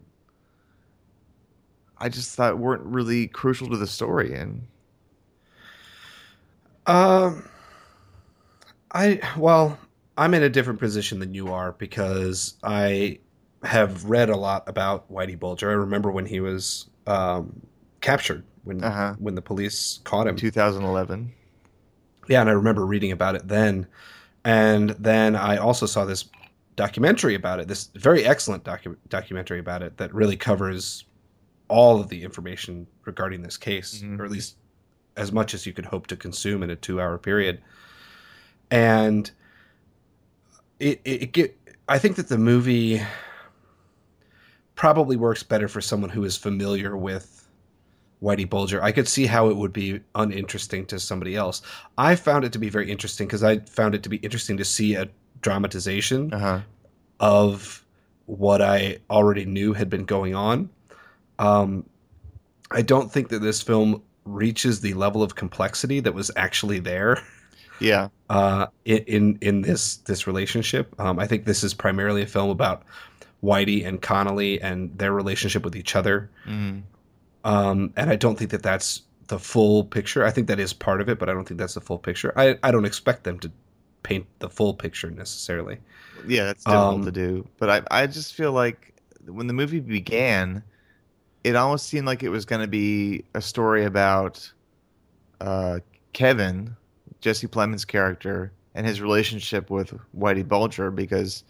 I 1.99 2.09
just 2.09 2.35
thought 2.35 2.59
weren't 2.59 2.85
really 2.85 3.27
crucial 3.27 3.69
to 3.69 3.77
the 3.77 3.87
story 3.87 4.35
and 4.35 4.67
um 6.87 7.45
I 8.93 9.21
well 9.37 9.79
I'm 10.17 10.35
in 10.35 10.43
a 10.43 10.49
different 10.49 10.79
position 10.79 11.19
than 11.19 11.35
you 11.35 11.53
are 11.53 11.73
because 11.73 12.55
I 12.63 13.19
have 13.63 14.05
read 14.05 14.29
a 14.29 14.37
lot 14.37 14.69
about 14.69 15.11
Whitey 15.11 15.39
Bulger. 15.39 15.71
I 15.71 15.75
remember 15.75 16.11
when 16.11 16.27
he 16.27 16.41
was 16.41 16.89
um, 17.07 17.61
captured 18.01 18.45
when 18.65 18.83
uh-huh. 18.83 19.15
when 19.19 19.35
the 19.35 19.43
police 19.43 20.01
caught 20.05 20.27
him 20.27 20.37
2011. 20.37 21.33
Yeah, 22.29 22.41
and 22.41 22.51
I 22.51 22.53
remember 22.53 22.85
reading 22.85 23.13
about 23.13 23.35
it 23.35 23.49
then. 23.49 23.87
And 24.45 24.91
then 24.91 25.37
I 25.37 25.57
also 25.57 25.87
saw 25.87 26.05
this 26.05 26.27
documentary 26.77 27.35
about 27.35 27.61
it. 27.61 27.69
This 27.69 27.91
very 27.95 28.25
excellent 28.25 28.65
docu- 28.65 28.97
documentary 29.09 29.59
about 29.59 29.83
it 29.83 29.97
that 29.99 30.15
really 30.15 30.37
covers 30.37 31.05
all 31.69 32.01
of 32.01 32.09
the 32.09 32.23
information 32.23 32.87
regarding 33.05 33.43
this 33.43 33.57
case, 33.57 34.03
mm-hmm. 34.03 34.21
or 34.21 34.25
at 34.25 34.31
least 34.31 34.57
as 35.17 35.33
much 35.33 35.55
as 35.55 35.67
you 35.67 35.73
could 35.73 35.87
hope 35.87 36.07
to 36.09 36.17
consume 36.17 36.63
in 36.63 36.71
a 36.71 36.77
two-hour 36.77 37.19
period. 37.19 37.61
And 38.71 39.31
it, 40.79 41.01
it, 41.05 41.23
it 41.23 41.33
get. 41.33 41.57
I 41.89 41.99
think 41.99 42.17
that 42.17 42.29
the 42.29 42.39
movie 42.39 43.03
probably 44.75 45.17
works 45.17 45.43
better 45.43 45.69
for 45.69 45.81
someone 45.81 46.11
who 46.11 46.25
is 46.25 46.37
familiar 46.37 46.97
with 46.97 47.49
Whitey 48.23 48.49
Bulger. 48.49 48.83
I 48.83 48.93
could 48.93 49.09
see 49.09 49.27
how 49.27 49.49
it 49.49 49.57
would 49.57 49.73
be 49.73 50.01
uninteresting 50.15 50.87
to 50.87 50.99
somebody 51.01 51.37
else. 51.37 51.63
I 51.99 52.15
found 52.15 52.45
it 52.45 52.53
to 52.53 52.59
be 52.59 52.69
very 52.69 52.91
interesting 52.91 53.27
because 53.27 53.43
I 53.43 53.59
found 53.59 53.95
it 53.95 54.03
to 54.05 54.09
be 54.09 54.19
interesting 54.19 54.57
to 54.57 54.65
see 54.65 54.95
a 54.95 55.09
dramatization 55.41 56.33
uh-huh. 56.33 56.61
of 57.19 57.85
what 58.27 58.63
I 58.63 58.99
already 59.11 59.45
knew 59.45 59.73
had 59.73 59.91
been 59.91 60.05
going 60.05 60.35
on. 60.35 60.71
Um, 61.39 61.85
I 62.71 62.83
don't 62.83 63.11
think 63.11 63.29
that 63.31 63.41
this 63.41 63.63
film 63.63 64.03
reaches 64.25 64.81
the 64.81 64.95
level 64.95 65.23
of 65.23 65.35
complexity 65.35 66.01
that 66.01 66.15
was 66.15 66.31
actually 66.37 66.79
there. 66.79 67.23
Yeah. 67.81 68.09
Uh, 68.29 68.67
in 68.85 69.39
in 69.41 69.63
this 69.63 69.97
this 69.97 70.27
relationship, 70.27 70.95
um, 71.01 71.19
I 71.19 71.27
think 71.27 71.47
this 71.47 71.65
is 71.65 71.75
primarily 71.75 72.23
a 72.23 72.27
film 72.27 72.51
about 72.51 72.83
Whitey 73.43 73.87
and 73.87 74.01
Connolly 74.01 74.61
and 74.61 74.97
their 74.99 75.13
relationship 75.13 75.65
with 75.65 75.75
each 75.75 75.97
other. 75.97 76.31
Mm. 76.47 76.83
Um, 77.45 77.93
and 77.97 78.11
I 78.11 78.17
don't 78.17 78.39
think 78.39 78.51
that 78.51 78.63
that's 78.63 79.03
the 79.29 79.39
full 79.39 79.85
picture. 79.85 80.25
I 80.25 80.31
think 80.31 80.47
that 80.49 80.61
is 80.61 80.73
part 80.73 81.01
of 81.01 81.09
it, 81.09 81.19
but 81.19 81.29
I 81.29 81.33
don't 81.33 81.49
think 81.49 81.59
that's 81.59 81.75
the 81.75 81.81
full 81.81 81.99
picture. 81.99 82.33
I, 82.37 82.59
I 82.63 82.71
don't 82.71 82.85
expect 82.85 83.25
them 83.25 83.39
to 83.41 83.51
paint 84.03 84.27
the 84.41 84.51
full 84.51 84.75
picture 84.75 85.11
necessarily. 85.11 85.79
Yeah, 86.27 86.45
that's 86.45 86.67
difficult 86.67 87.03
um, 87.03 87.05
to 87.05 87.13
do. 87.13 87.49
But 87.59 87.71
I 87.91 88.03
I 88.03 88.07
just 88.07 88.35
feel 88.35 88.53
like 88.53 88.95
when 89.27 89.47
the 89.47 89.53
movie 89.53 89.81
began, 89.81 90.65
it 91.45 91.57
almost 91.57 91.89
seemed 91.89 92.07
like 92.07 92.23
it 92.23 92.31
was 92.31 92.45
going 92.47 92.63
to 92.63 92.69
be 92.69 93.25
a 93.35 93.43
story 93.43 93.85
about 93.85 94.53
uh, 95.41 95.81
Kevin, 96.15 96.77
Jesse 97.21 97.49
Plemons' 97.49 97.87
character, 97.87 98.53
and 98.75 98.87
his 98.87 99.01
relationship 99.03 99.71
with 99.71 99.95
Whitey 100.17 100.47
Bulger 100.47 100.91
because 100.91 101.45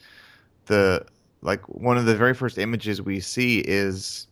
the 0.67 1.07
like 1.43 1.69
one 1.69 1.99
of 1.99 2.07
the 2.07 2.17
very 2.17 2.35
first 2.35 2.59
images 2.59 3.03
we 3.03 3.21
see 3.21 3.61
is 3.61 4.29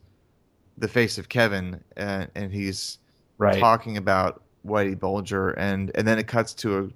the 0.77 0.89
face 0.89 1.19
of 1.19 1.29
Kevin, 1.29 1.83
and, 1.97 2.31
and 2.35 2.53
he's 2.53 2.99
Right. 3.39 3.69
talking 3.69 3.97
about 3.97 4.43
Whitey 4.67 4.99
Bulger, 4.99 5.51
and 5.53 5.91
and 5.95 6.07
then 6.07 6.19
it 6.19 6.27
cuts 6.29 6.55
to 6.55 6.79
a 6.79 6.89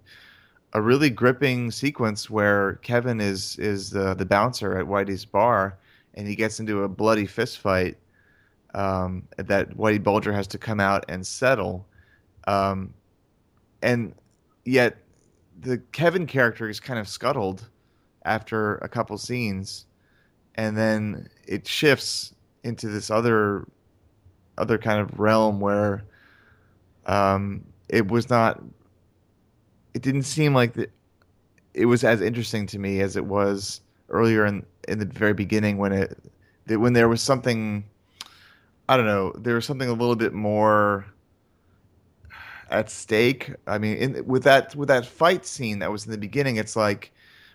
a 0.72 0.80
really 0.80 1.10
gripping 1.10 1.70
sequence 1.70 2.30
where 2.30 2.74
Kevin 2.76 3.20
is 3.20 3.58
is 3.58 3.90
the 3.90 4.14
the 4.14 4.24
bouncer 4.24 4.78
at 4.78 4.86
Whitey's 4.86 5.24
bar, 5.24 5.78
and 6.14 6.26
he 6.26 6.34
gets 6.34 6.60
into 6.60 6.84
a 6.84 6.88
bloody 6.88 7.26
fist 7.26 7.58
fight 7.58 7.96
um, 8.74 9.28
that 9.36 9.76
Whitey 9.76 10.02
Bulger 10.02 10.32
has 10.32 10.46
to 10.48 10.58
come 10.58 10.80
out 10.80 11.04
and 11.08 11.26
settle, 11.26 11.86
um, 12.46 12.94
and 13.82 14.14
yet 14.64 14.96
the 15.60 15.78
Kevin 15.92 16.26
character 16.26 16.68
is 16.68 16.80
kind 16.80 16.98
of 16.98 17.06
scuttled 17.06 17.68
after 18.24 18.76
a 18.76 18.88
couple 18.88 19.18
scenes, 19.18 19.86
and 20.54 20.76
then 20.76 21.28
it 21.46 21.66
shifts 21.68 22.34
into 22.64 22.88
this 22.88 23.10
other 23.10 23.66
other 24.58 24.78
kind 24.78 25.00
of 25.00 25.18
realm 25.18 25.60
where 25.60 26.04
um, 27.06 27.64
it 27.88 28.08
was 28.08 28.30
not 28.30 28.62
it 29.94 30.02
didn't 30.02 30.22
seem 30.24 30.54
like 30.54 30.74
the, 30.74 30.88
it 31.74 31.86
was 31.86 32.04
as 32.04 32.20
interesting 32.20 32.66
to 32.68 32.78
me 32.78 33.00
as 33.00 33.16
it 33.16 33.24
was 33.24 33.80
earlier 34.08 34.46
in 34.46 34.64
in 34.88 34.98
the 34.98 35.06
very 35.06 35.34
beginning 35.34 35.78
when 35.78 35.92
it 35.92 36.18
that 36.66 36.78
when 36.78 36.92
there 36.92 37.08
was 37.08 37.22
something 37.22 37.84
I 38.88 38.96
don't 38.96 39.06
know 39.06 39.32
there 39.38 39.54
was 39.54 39.64
something 39.64 39.88
a 39.88 39.92
little 39.92 40.16
bit 40.16 40.32
more 40.32 41.06
at 42.70 42.90
stake. 42.90 43.52
I 43.66 43.78
mean, 43.78 43.96
in, 43.98 44.26
with 44.26 44.44
that 44.44 44.74
with 44.74 44.88
that 44.88 45.06
fight 45.06 45.46
scene 45.46 45.78
that 45.80 45.92
was 45.92 46.06
in 46.06 46.10
the 46.10 46.18
beginning, 46.18 46.56
it's 46.56 46.74
like, 46.74 47.12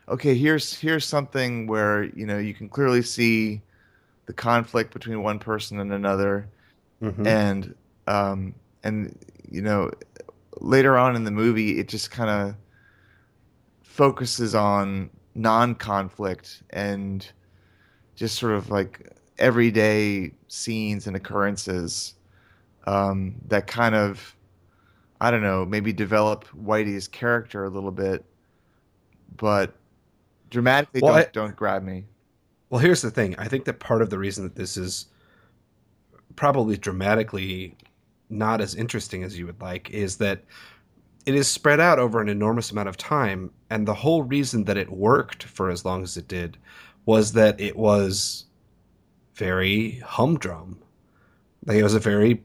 okay, 0.07 0.35
here's 0.35 0.73
here's 0.73 1.05
something 1.05 1.67
where 1.67 2.03
you 2.03 2.25
know 2.25 2.37
you 2.37 2.53
can 2.53 2.69
clearly 2.69 3.01
see 3.01 3.61
the 4.27 4.33
conflict 4.33 4.93
between 4.93 5.23
one 5.23 5.39
person 5.39 5.79
and 5.79 5.91
another, 5.91 6.47
Mhm. 7.01 7.25
and 7.25 7.75
um, 8.07 8.53
and 8.83 9.17
you 9.49 9.61
know 9.61 9.91
later 10.61 10.97
on 10.97 11.15
in 11.15 11.23
the 11.23 11.31
movie 11.31 11.79
it 11.79 11.87
just 11.87 12.11
kind 12.11 12.29
of 12.29 12.55
focuses 13.81 14.53
on 14.55 15.09
non-conflict 15.35 16.63
and 16.71 17.31
just 18.15 18.37
sort 18.37 18.53
of 18.53 18.69
like 18.69 19.11
everyday 19.39 20.31
scenes 20.47 21.07
and 21.07 21.15
occurrences 21.15 22.15
um, 22.85 23.35
that 23.47 23.67
kind 23.67 23.95
of 23.95 24.35
I 25.19 25.31
don't 25.31 25.41
know 25.43 25.65
maybe 25.65 25.93
develop 25.93 26.45
Whitey's 26.55 27.07
character 27.07 27.63
a 27.65 27.69
little 27.69 27.91
bit, 27.91 28.23
but 29.35 29.75
dramatically 30.49 31.01
Well, 31.01 31.13
don't, 31.13 31.27
I- 31.27 31.29
don't 31.33 31.55
grab 31.55 31.83
me. 31.83 32.05
Well, 32.69 32.79
here's 32.79 33.01
the 33.01 33.11
thing. 33.11 33.35
I 33.37 33.47
think 33.47 33.65
that 33.65 33.79
part 33.79 34.01
of 34.01 34.09
the 34.09 34.17
reason 34.19 34.43
that 34.43 34.55
this 34.55 34.75
is 34.77 35.07
probably 36.35 36.77
dramatically 36.77 37.75
not 38.29 38.61
as 38.61 38.75
interesting 38.75 39.23
as 39.23 39.37
you 39.37 39.45
would 39.45 39.61
like 39.61 39.89
is 39.89 40.17
that 40.17 40.43
it 41.25 41.35
is 41.35 41.47
spread 41.47 41.79
out 41.79 41.99
over 41.99 42.21
an 42.21 42.29
enormous 42.29 42.71
amount 42.71 42.89
of 42.89 42.97
time. 42.97 43.51
And 43.69 43.87
the 43.87 43.93
whole 43.93 44.23
reason 44.23 44.63
that 44.65 44.77
it 44.77 44.89
worked 44.91 45.43
for 45.43 45.69
as 45.69 45.85
long 45.85 46.03
as 46.03 46.17
it 46.17 46.27
did 46.27 46.57
was 47.05 47.33
that 47.33 47.59
it 47.59 47.75
was 47.75 48.45
very 49.35 49.99
humdrum. 49.99 50.79
Like 51.65 51.77
it 51.77 51.83
was 51.83 51.95
a 51.95 51.99
very 51.99 52.43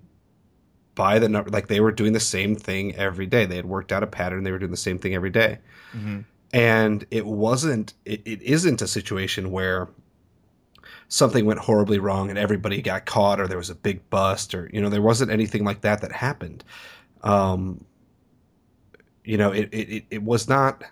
by 0.94 1.18
the 1.18 1.28
number, 1.28 1.50
like 1.50 1.68
they 1.68 1.80
were 1.80 1.92
doing 1.92 2.12
the 2.12 2.20
same 2.20 2.54
thing 2.54 2.94
every 2.96 3.26
day. 3.26 3.46
They 3.46 3.56
had 3.56 3.66
worked 3.66 3.92
out 3.92 4.02
a 4.02 4.06
pattern. 4.06 4.42
They 4.44 4.52
were 4.52 4.58
doing 4.58 4.70
the 4.70 4.76
same 4.76 4.98
thing 4.98 5.14
every 5.14 5.30
day 5.30 5.58
hmm 5.92 6.20
and 6.52 7.06
it 7.10 7.26
wasn't 7.26 7.94
it, 8.04 8.20
it 8.26 8.42
isn't 8.42 8.82
a 8.82 8.86
situation 8.86 9.50
where 9.50 9.88
something 11.12 11.45
went 11.45 11.61
horribly 11.61 11.99
wrong 11.99 12.31
and 12.31 12.38
everybody 12.38 12.81
got 12.81 13.04
caught 13.04 13.38
or 13.38 13.47
there 13.47 13.59
was 13.59 13.69
a 13.69 13.75
big 13.75 14.09
bust 14.09 14.54
or 14.54 14.71
you 14.73 14.81
know 14.81 14.88
there 14.88 15.02
wasn't 15.02 15.31
anything 15.31 15.62
like 15.62 15.83
that 15.83 16.00
that 16.00 16.11
happened 16.11 16.64
um 17.23 17.85
you 19.25 19.37
know 19.37 19.52
it 19.52 19.69
it, 19.73 20.04
it- 20.11 20.23
was 20.23 20.49
not 20.49 20.83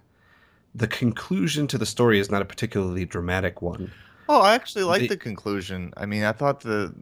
the 0.75 0.87
conclusion 0.87 1.67
to 1.67 1.79
the 1.79 1.87
story 1.87 2.19
is 2.21 2.31
not 2.31 2.43
a 2.43 2.45
particularly 2.45 3.05
dramatic 3.05 3.63
one 3.63 3.91
Oh, 4.33 4.43
I 4.43 4.55
actually 4.55 4.85
like 4.85 5.01
The- 5.01 5.09
the 5.09 5.17
conclusion. 5.17 5.93
I 5.97 6.07
mean, 6.07 6.23
I 6.23 6.31
thought 6.31 6.61
the 6.61 6.95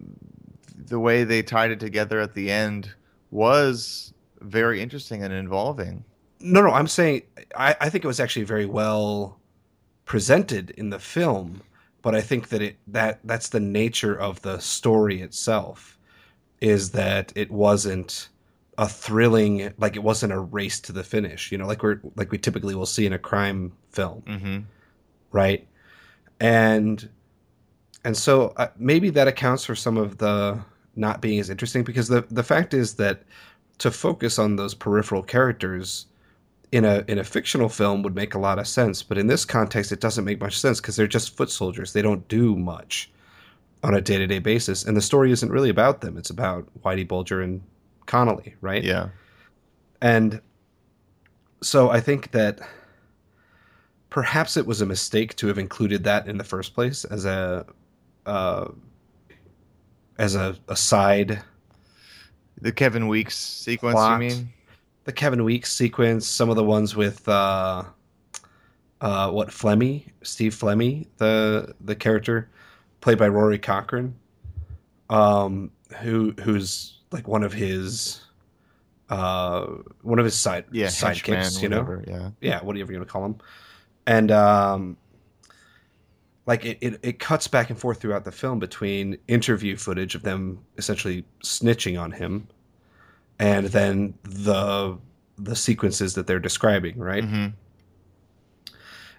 the 0.86 0.98
way 0.98 1.24
they 1.24 1.42
tied 1.42 1.70
it 1.70 1.78
together 1.78 2.20
at 2.20 2.32
the 2.32 2.50
end 2.50 2.94
was 3.30 4.14
very 4.40 4.80
interesting 4.80 5.22
and 5.22 5.34
involving. 5.34 6.04
no 6.40 6.62
no 6.62 6.70
i'm 6.70 6.86
saying 6.86 7.22
i 7.56 7.74
i 7.80 7.90
think 7.90 8.02
it 8.04 8.06
was 8.06 8.20
actually 8.20 8.44
very 8.46 8.64
well 8.64 9.38
presented 10.06 10.70
in 10.70 10.88
the 10.90 10.98
film 10.98 11.60
but 12.08 12.16
i 12.16 12.20
think 12.20 12.48
that 12.48 12.62
it 12.62 12.76
that 12.86 13.20
that's 13.24 13.50
the 13.50 13.60
nature 13.60 14.14
of 14.18 14.40
the 14.42 14.58
story 14.58 15.20
itself 15.20 15.98
is 16.60 16.90
that 16.92 17.32
it 17.36 17.50
wasn't 17.50 18.28
a 18.78 18.88
thrilling 18.88 19.72
like 19.78 19.96
it 19.96 20.02
wasn't 20.02 20.32
a 20.32 20.38
race 20.38 20.80
to 20.80 20.92
the 20.92 21.04
finish 21.04 21.52
you 21.52 21.58
know 21.58 21.66
like 21.66 21.82
we're 21.82 22.00
like 22.16 22.30
we 22.30 22.38
typically 22.38 22.74
will 22.74 22.86
see 22.86 23.06
in 23.06 23.12
a 23.12 23.18
crime 23.18 23.72
film. 23.90 24.22
Hmm 24.26 24.58
right? 25.32 25.66
And 26.40 27.08
and 28.04 28.16
so 28.16 28.52
uh, 28.56 28.68
maybe 28.78 29.10
that 29.10 29.28
accounts 29.28 29.64
for 29.64 29.74
some 29.74 29.96
of 29.96 30.18
the 30.18 30.60
not 30.96 31.20
being 31.20 31.38
as 31.40 31.50
interesting 31.50 31.84
because 31.84 32.08
the 32.08 32.24
the 32.30 32.42
fact 32.42 32.74
is 32.74 32.94
that 32.94 33.22
to 33.78 33.90
focus 33.90 34.38
on 34.38 34.56
those 34.56 34.74
peripheral 34.74 35.22
characters 35.22 36.06
in 36.72 36.84
a 36.84 37.04
in 37.08 37.18
a 37.18 37.24
fictional 37.24 37.68
film 37.68 38.02
would 38.02 38.14
make 38.14 38.34
a 38.34 38.38
lot 38.38 38.58
of 38.58 38.66
sense 38.68 39.02
but 39.02 39.16
in 39.18 39.26
this 39.26 39.44
context 39.44 39.90
it 39.92 40.00
doesn't 40.00 40.24
make 40.24 40.40
much 40.40 40.58
sense 40.58 40.80
because 40.80 40.96
they're 40.96 41.06
just 41.06 41.36
foot 41.36 41.50
soldiers 41.50 41.92
they 41.92 42.02
don't 42.02 42.26
do 42.28 42.54
much 42.56 43.10
on 43.82 43.94
a 43.94 44.00
day-to-day 44.00 44.38
basis 44.38 44.84
and 44.84 44.96
the 44.96 45.00
story 45.00 45.30
isn't 45.32 45.50
really 45.50 45.70
about 45.70 46.00
them 46.02 46.18
it's 46.18 46.30
about 46.30 46.66
whitey 46.84 47.06
bulger 47.06 47.40
and 47.40 47.62
connolly 48.06 48.54
right 48.60 48.84
Yeah. 48.84 49.08
and 50.02 50.40
so 51.62 51.90
I 51.90 52.00
think 52.00 52.30
that 52.32 52.60
perhaps 54.10 54.56
it 54.56 54.66
was 54.66 54.80
a 54.80 54.86
mistake 54.86 55.34
to 55.36 55.46
have 55.48 55.58
included 55.58 56.04
that 56.04 56.28
in 56.28 56.38
the 56.38 56.44
first 56.44 56.74
place 56.74 57.04
as 57.04 57.24
a 57.24 57.66
uh, 58.26 58.68
as 60.18 60.34
a, 60.36 60.56
a 60.68 60.76
side. 60.76 61.40
The 62.60 62.72
Kevin 62.72 63.08
Weeks 63.08 63.36
sequence, 63.36 63.94
Plot. 63.94 64.22
you 64.22 64.28
mean? 64.28 64.52
The 65.08 65.12
Kevin 65.14 65.42
Weeks 65.42 65.72
sequence, 65.72 66.26
some 66.26 66.50
of 66.50 66.56
the 66.56 66.64
ones 66.64 66.94
with 66.94 67.26
uh, 67.26 67.82
uh, 69.00 69.30
what 69.30 69.48
Flemmi, 69.48 70.04
Steve 70.22 70.54
Flemmi, 70.54 71.06
the 71.16 71.74
the 71.80 71.96
character 71.96 72.50
played 73.00 73.16
by 73.16 73.26
Rory 73.28 73.58
Cochrane, 73.58 74.14
um, 75.08 75.70
who 76.00 76.34
who's 76.42 76.98
like 77.10 77.26
one 77.26 77.42
of 77.42 77.54
his 77.54 78.20
uh, 79.08 79.64
one 80.02 80.18
of 80.18 80.26
his 80.26 80.34
side 80.34 80.66
Yeah, 80.72 80.88
sidekicks, 80.88 81.62
you 81.62 81.70
know. 81.70 81.78
whatever, 81.78 82.04
Yeah. 82.06 82.30
yeah, 82.42 82.62
whatever 82.62 82.92
you 82.92 82.98
want 82.98 83.08
to 83.08 83.10
call 83.10 83.24
him, 83.24 83.38
And 84.06 84.30
um, 84.30 84.98
like 86.44 86.66
it, 86.66 86.76
it, 86.82 87.00
it 87.02 87.18
cuts 87.18 87.48
back 87.48 87.70
and 87.70 87.78
forth 87.78 87.98
throughout 87.98 88.24
the 88.26 88.32
film 88.32 88.58
between 88.58 89.16
interview 89.26 89.74
footage 89.74 90.14
of 90.14 90.22
them 90.22 90.58
essentially 90.76 91.24
snitching 91.42 91.98
on 91.98 92.12
him, 92.12 92.46
and 93.38 93.66
then 93.66 94.14
the 94.22 94.98
the 95.36 95.54
sequences 95.56 96.14
that 96.14 96.26
they're 96.26 96.40
describing, 96.40 96.98
right? 96.98 97.24
hmm 97.24 97.46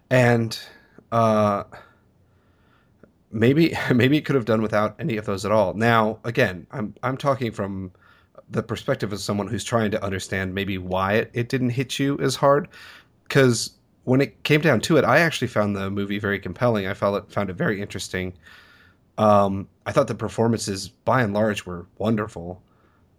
And 0.10 0.60
uh, 1.12 1.64
maybe 3.32 3.76
maybe 3.94 4.18
it 4.18 4.26
could 4.26 4.36
have 4.36 4.46
done 4.46 4.62
without 4.62 4.96
any 5.00 5.18
of 5.18 5.26
those 5.26 5.46
at 5.46 5.52
all. 5.52 5.74
Now, 5.74 6.20
again, 6.24 6.68
I'm 6.72 6.96
I'm 7.04 7.18
talking 7.18 7.52
from 7.52 7.92
the 8.50 8.64
perspective 8.64 9.14
of 9.14 9.20
someone 9.20 9.48
who's 9.48 9.64
trying 9.64 9.92
to 9.92 10.04
understand 10.04 10.56
maybe 10.56 10.78
why 10.78 11.14
it, 11.14 11.32
it 11.34 11.50
didn't 11.50 11.70
hit 11.70 12.00
you 12.00 12.18
as 12.20 12.36
hard. 12.36 12.68
Because 13.24 13.72
when 14.06 14.22
it 14.22 14.44
came 14.44 14.62
down 14.62 14.82
to 14.82 14.98
it, 14.98 15.06
I 15.06 15.20
actually 15.20 15.50
found 15.50 15.76
the 15.76 15.90
movie 15.92 16.18
very 16.20 16.40
compelling. 16.40 16.88
I 16.88 16.94
found 16.94 17.16
it 17.18 17.32
found 17.32 17.50
it 17.50 17.54
very 17.56 17.82
interesting. 17.82 18.34
Um, 19.18 19.68
I 19.86 19.92
thought 19.92 20.08
the 20.08 20.16
performances, 20.16 20.88
by 20.90 21.22
and 21.22 21.34
large, 21.34 21.66
were 21.66 21.86
wonderful. 21.98 22.62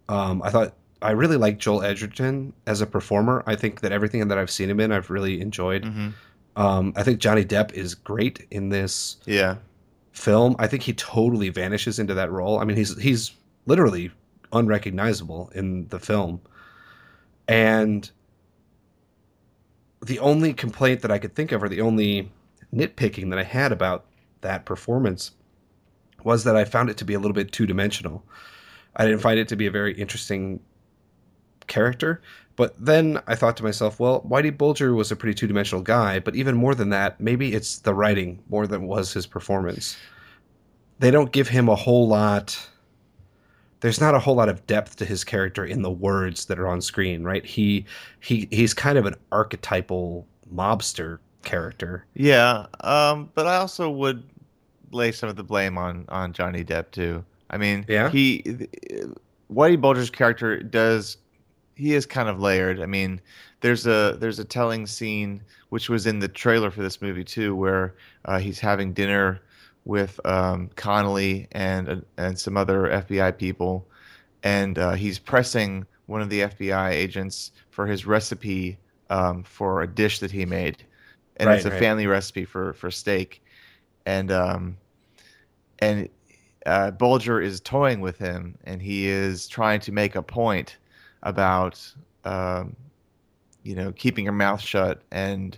Um, 0.09 0.41
I 0.41 0.49
thought 0.49 0.73
I 1.01 1.11
really 1.11 1.37
like 1.37 1.57
Joel 1.57 1.81
Edgerton 1.83 2.53
as 2.67 2.81
a 2.81 2.85
performer. 2.85 3.43
I 3.47 3.55
think 3.55 3.81
that 3.81 3.91
everything 3.91 4.27
that 4.27 4.37
I've 4.37 4.51
seen 4.51 4.69
him 4.69 4.79
in, 4.79 4.91
I've 4.91 5.09
really 5.09 5.41
enjoyed. 5.41 5.85
hmm 5.85 6.09
Um, 6.55 6.91
I 6.97 7.03
think 7.03 7.19
Johnny 7.19 7.45
Depp 7.45 7.71
is 7.73 7.95
great 7.95 8.45
in 8.51 8.69
this 8.69 9.17
Yeah. 9.25 9.55
film. 10.11 10.55
I 10.59 10.67
think 10.67 10.83
he 10.83 10.93
totally 10.93 11.47
vanishes 11.49 11.97
into 11.97 12.13
that 12.13 12.29
role. 12.29 12.59
I 12.59 12.65
mean, 12.65 12.75
he's 12.77 12.99
he's 13.01 13.31
literally 13.65 14.11
unrecognizable 14.51 15.49
in 15.55 15.87
the 15.87 15.99
film. 15.99 16.41
And 17.47 18.11
the 20.05 20.19
only 20.19 20.53
complaint 20.53 21.01
that 21.01 21.11
I 21.11 21.19
could 21.19 21.35
think 21.35 21.51
of, 21.51 21.63
or 21.63 21.69
the 21.69 21.81
only 21.81 22.31
nitpicking 22.73 23.29
that 23.29 23.39
I 23.39 23.43
had 23.43 23.71
about 23.71 24.05
that 24.41 24.65
performance, 24.65 25.31
was 26.23 26.43
that 26.43 26.55
I 26.55 26.65
found 26.65 26.89
it 26.89 26.97
to 26.97 27.05
be 27.05 27.13
a 27.13 27.19
little 27.19 27.33
bit 27.33 27.51
two 27.51 27.65
dimensional. 27.65 28.23
I 28.95 29.05
didn't 29.05 29.21
find 29.21 29.39
it 29.39 29.47
to 29.49 29.55
be 29.55 29.67
a 29.67 29.71
very 29.71 29.93
interesting 29.93 30.59
character. 31.67 32.21
But 32.55 32.75
then 32.83 33.19
I 33.27 33.35
thought 33.35 33.57
to 33.57 33.63
myself, 33.63 33.99
well, 33.99 34.21
Whitey 34.21 34.55
Bulger 34.55 34.93
was 34.93 35.11
a 35.11 35.15
pretty 35.15 35.33
two 35.33 35.47
dimensional 35.47 35.81
guy, 35.81 36.19
but 36.19 36.35
even 36.35 36.55
more 36.55 36.75
than 36.75 36.89
that, 36.89 37.19
maybe 37.19 37.53
it's 37.53 37.79
the 37.79 37.93
writing 37.93 38.43
more 38.49 38.67
than 38.67 38.87
was 38.87 39.13
his 39.13 39.25
performance. 39.25 39.97
They 40.99 41.09
don't 41.11 41.31
give 41.31 41.47
him 41.47 41.69
a 41.69 41.75
whole 41.75 42.07
lot. 42.07 42.59
There's 43.79 43.99
not 43.99 44.13
a 44.13 44.19
whole 44.19 44.35
lot 44.35 44.49
of 44.49 44.67
depth 44.67 44.97
to 44.97 45.05
his 45.05 45.23
character 45.23 45.65
in 45.65 45.81
the 45.81 45.89
words 45.89 46.45
that 46.45 46.59
are 46.59 46.67
on 46.67 46.81
screen, 46.81 47.23
right? 47.23 47.43
He 47.43 47.85
he 48.19 48.47
he's 48.51 48.73
kind 48.75 48.97
of 48.97 49.07
an 49.07 49.15
archetypal 49.31 50.27
mobster 50.53 51.17
character. 51.43 52.05
Yeah, 52.13 52.67
um, 52.81 53.31
but 53.33 53.47
I 53.47 53.55
also 53.55 53.89
would 53.89 54.23
lay 54.91 55.11
some 55.11 55.29
of 55.29 55.35
the 55.35 55.43
blame 55.43 55.77
on 55.79 56.05
on 56.09 56.33
Johnny 56.33 56.63
Depp 56.63 56.91
too. 56.91 57.25
I 57.49 57.57
mean, 57.57 57.85
Yeah? 57.87 58.09
he 58.11 58.43
Whitey 59.51 59.81
Bulger's 59.81 60.11
character 60.11 60.61
does 60.61 61.17
he 61.81 61.95
is 61.95 62.05
kind 62.05 62.29
of 62.29 62.39
layered. 62.39 62.79
I 62.79 62.85
mean, 62.85 63.19
there's 63.61 63.87
a 63.87 64.15
there's 64.19 64.37
a 64.37 64.45
telling 64.45 64.85
scene 64.85 65.41
which 65.69 65.89
was 65.89 66.05
in 66.05 66.19
the 66.19 66.27
trailer 66.27 66.69
for 66.69 66.83
this 66.83 67.01
movie 67.01 67.23
too, 67.23 67.55
where 67.55 67.95
uh, 68.25 68.37
he's 68.37 68.59
having 68.59 68.93
dinner 68.93 69.41
with 69.85 70.19
um, 70.25 70.69
Connolly 70.75 71.47
and 71.53 72.05
and 72.17 72.37
some 72.37 72.55
other 72.55 72.83
FBI 72.83 73.35
people, 73.35 73.87
and 74.43 74.77
uh, 74.77 74.91
he's 74.91 75.17
pressing 75.17 75.87
one 76.05 76.21
of 76.21 76.29
the 76.29 76.41
FBI 76.41 76.91
agents 76.91 77.51
for 77.71 77.87
his 77.87 78.05
recipe 78.05 78.77
um, 79.09 79.43
for 79.43 79.81
a 79.81 79.87
dish 79.87 80.19
that 80.19 80.31
he 80.31 80.45
made, 80.45 80.83
and 81.37 81.49
Right, 81.49 81.55
it's 81.55 81.65
a 81.65 81.71
right. 81.71 81.79
family 81.79 82.05
recipe 82.05 82.45
for 82.45 82.73
for 82.73 82.91
steak, 82.91 83.41
and 84.05 84.31
um, 84.31 84.77
and 85.79 86.09
uh, 86.67 86.91
Bulger 86.91 87.41
is 87.41 87.59
toying 87.59 88.01
with 88.01 88.19
him, 88.19 88.55
and 88.65 88.83
he 88.83 89.07
is 89.07 89.47
trying 89.47 89.79
to 89.81 89.91
make 89.91 90.15
a 90.15 90.21
point 90.21 90.77
about 91.23 91.81
um, 92.25 92.75
you 93.63 93.75
know 93.75 93.91
keeping 93.91 94.25
your 94.25 94.33
mouth 94.33 94.61
shut. 94.61 95.01
And 95.11 95.57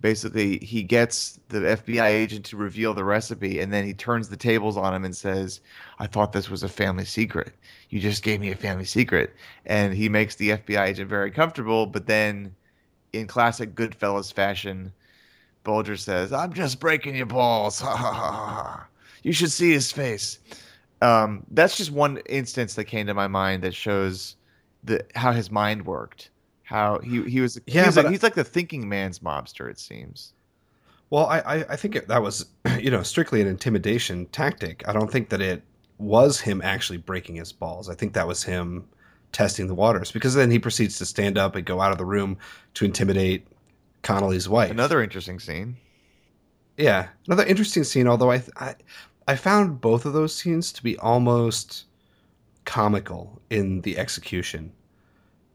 basically 0.00 0.58
he 0.58 0.82
gets 0.82 1.38
the 1.48 1.58
FBI 1.58 2.06
agent 2.06 2.44
to 2.46 2.56
reveal 2.56 2.94
the 2.94 3.04
recipe 3.04 3.60
and 3.60 3.72
then 3.72 3.84
he 3.84 3.92
turns 3.92 4.28
the 4.28 4.36
tables 4.36 4.76
on 4.76 4.94
him 4.94 5.04
and 5.04 5.14
says 5.14 5.60
I 5.98 6.06
thought 6.06 6.32
this 6.32 6.50
was 6.50 6.62
a 6.62 6.68
family 6.68 7.04
secret. 7.04 7.52
You 7.90 8.00
just 8.00 8.22
gave 8.22 8.40
me 8.40 8.50
a 8.50 8.56
family 8.56 8.84
secret. 8.84 9.34
And 9.66 9.92
he 9.92 10.08
makes 10.08 10.36
the 10.36 10.50
FBI 10.50 10.88
agent 10.88 11.08
very 11.08 11.30
comfortable 11.30 11.86
but 11.86 12.06
then 12.06 12.54
in 13.12 13.26
classic 13.26 13.74
Goodfellas 13.74 14.32
fashion 14.32 14.92
Bulger 15.64 15.96
says 15.96 16.32
I'm 16.32 16.52
just 16.52 16.80
breaking 16.80 17.16
your 17.16 17.26
balls. 17.26 17.82
You 19.22 19.34
should 19.34 19.52
see 19.52 19.70
his 19.70 19.92
face. 19.92 20.38
Um, 21.02 21.44
that's 21.50 21.76
just 21.76 21.90
one 21.90 22.18
instance 22.26 22.74
that 22.74 22.84
came 22.84 23.06
to 23.06 23.12
my 23.12 23.28
mind 23.28 23.62
that 23.64 23.74
shows 23.74 24.36
the 24.84 25.04
how 25.14 25.32
his 25.32 25.50
mind 25.50 25.86
worked 25.86 26.30
how 26.64 26.98
he 27.00 27.22
he 27.24 27.40
was 27.40 27.60
Yeah, 27.66 27.90
he's, 27.90 27.94
but 27.94 28.04
a, 28.04 28.08
I- 28.08 28.10
he's 28.10 28.22
like 28.22 28.34
the 28.34 28.44
thinking 28.44 28.88
man's 28.88 29.20
mobster 29.20 29.70
it 29.70 29.78
seems 29.78 30.34
Well, 31.10 31.26
I, 31.26 31.38
I, 31.40 31.54
I 31.70 31.76
think 31.76 31.96
it, 31.96 32.08
that 32.08 32.22
was, 32.22 32.46
you 32.78 32.90
know, 32.90 33.02
strictly 33.02 33.40
an 33.40 33.46
intimidation 33.46 34.26
tactic. 34.26 34.86
I 34.88 34.92
don't 34.92 35.10
think 35.10 35.28
that 35.30 35.40
it 35.40 35.62
was 35.98 36.40
him 36.40 36.60
actually 36.62 36.98
breaking 36.98 37.36
his 37.36 37.52
balls. 37.52 37.88
I 37.88 37.94
think 37.94 38.12
that 38.14 38.26
was 38.28 38.44
him 38.44 38.88
testing 39.32 39.66
the 39.66 39.74
waters 39.74 40.10
because 40.12 40.34
then 40.34 40.50
he 40.50 40.58
proceeds 40.58 40.98
to 40.98 41.06
stand 41.06 41.38
up 41.38 41.54
and 41.54 41.64
go 41.64 41.80
out 41.80 41.92
of 41.92 41.98
the 41.98 42.04
room 42.04 42.38
to 42.74 42.84
intimidate 42.84 43.46
Connolly's 44.02 44.48
wife. 44.48 44.76
another 44.76 45.02
interesting 45.02 45.38
scene 45.38 45.76
yeah, 46.76 47.08
another 47.26 47.44
interesting 47.44 47.84
scene. 47.84 48.06
Although 48.08 48.30
I, 48.32 48.42
I, 48.56 48.74
I 49.28 49.36
found 49.36 49.80
both 49.80 50.04
of 50.06 50.12
those 50.12 50.34
scenes 50.34 50.72
to 50.72 50.82
be 50.82 50.96
almost 50.98 51.84
comical 52.70 53.42
in 53.50 53.80
the 53.80 53.98
execution. 53.98 54.70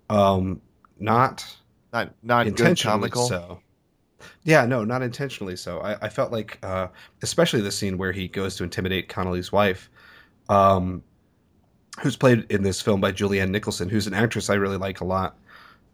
Um, 0.10 0.62
not 1.00 1.46
not 1.94 2.14
not 2.24 2.44
good 2.44 2.60
intentionally 2.60 3.10
comical 3.10 3.28
so. 3.28 3.62
Yeah, 4.44 4.66
no, 4.66 4.84
not 4.84 5.02
intentionally 5.02 5.56
so. 5.56 5.80
I, 5.80 5.94
I 6.02 6.10
felt 6.10 6.34
like, 6.34 6.60
uh, 6.62 6.88
especially 7.22 7.62
the 7.62 7.72
scene 7.72 7.98
where 7.98 8.12
he 8.12 8.28
goes 8.28 8.58
to 8.58 8.66
intimidate 8.66 9.08
Connolly's 9.08 9.52
wife, 9.52 9.90
um, 10.50 11.04
who's 12.02 12.18
played 12.18 12.46
in 12.52 12.64
this 12.64 12.82
film 12.82 13.00
by 13.00 13.14
Julianne 13.14 13.50
Nicholson, 13.50 13.88
who's 13.88 14.08
an 14.08 14.14
actress 14.14 14.50
I 14.50 14.56
really 14.56 14.78
like 14.78 15.00
a 15.00 15.06
lot. 15.06 15.38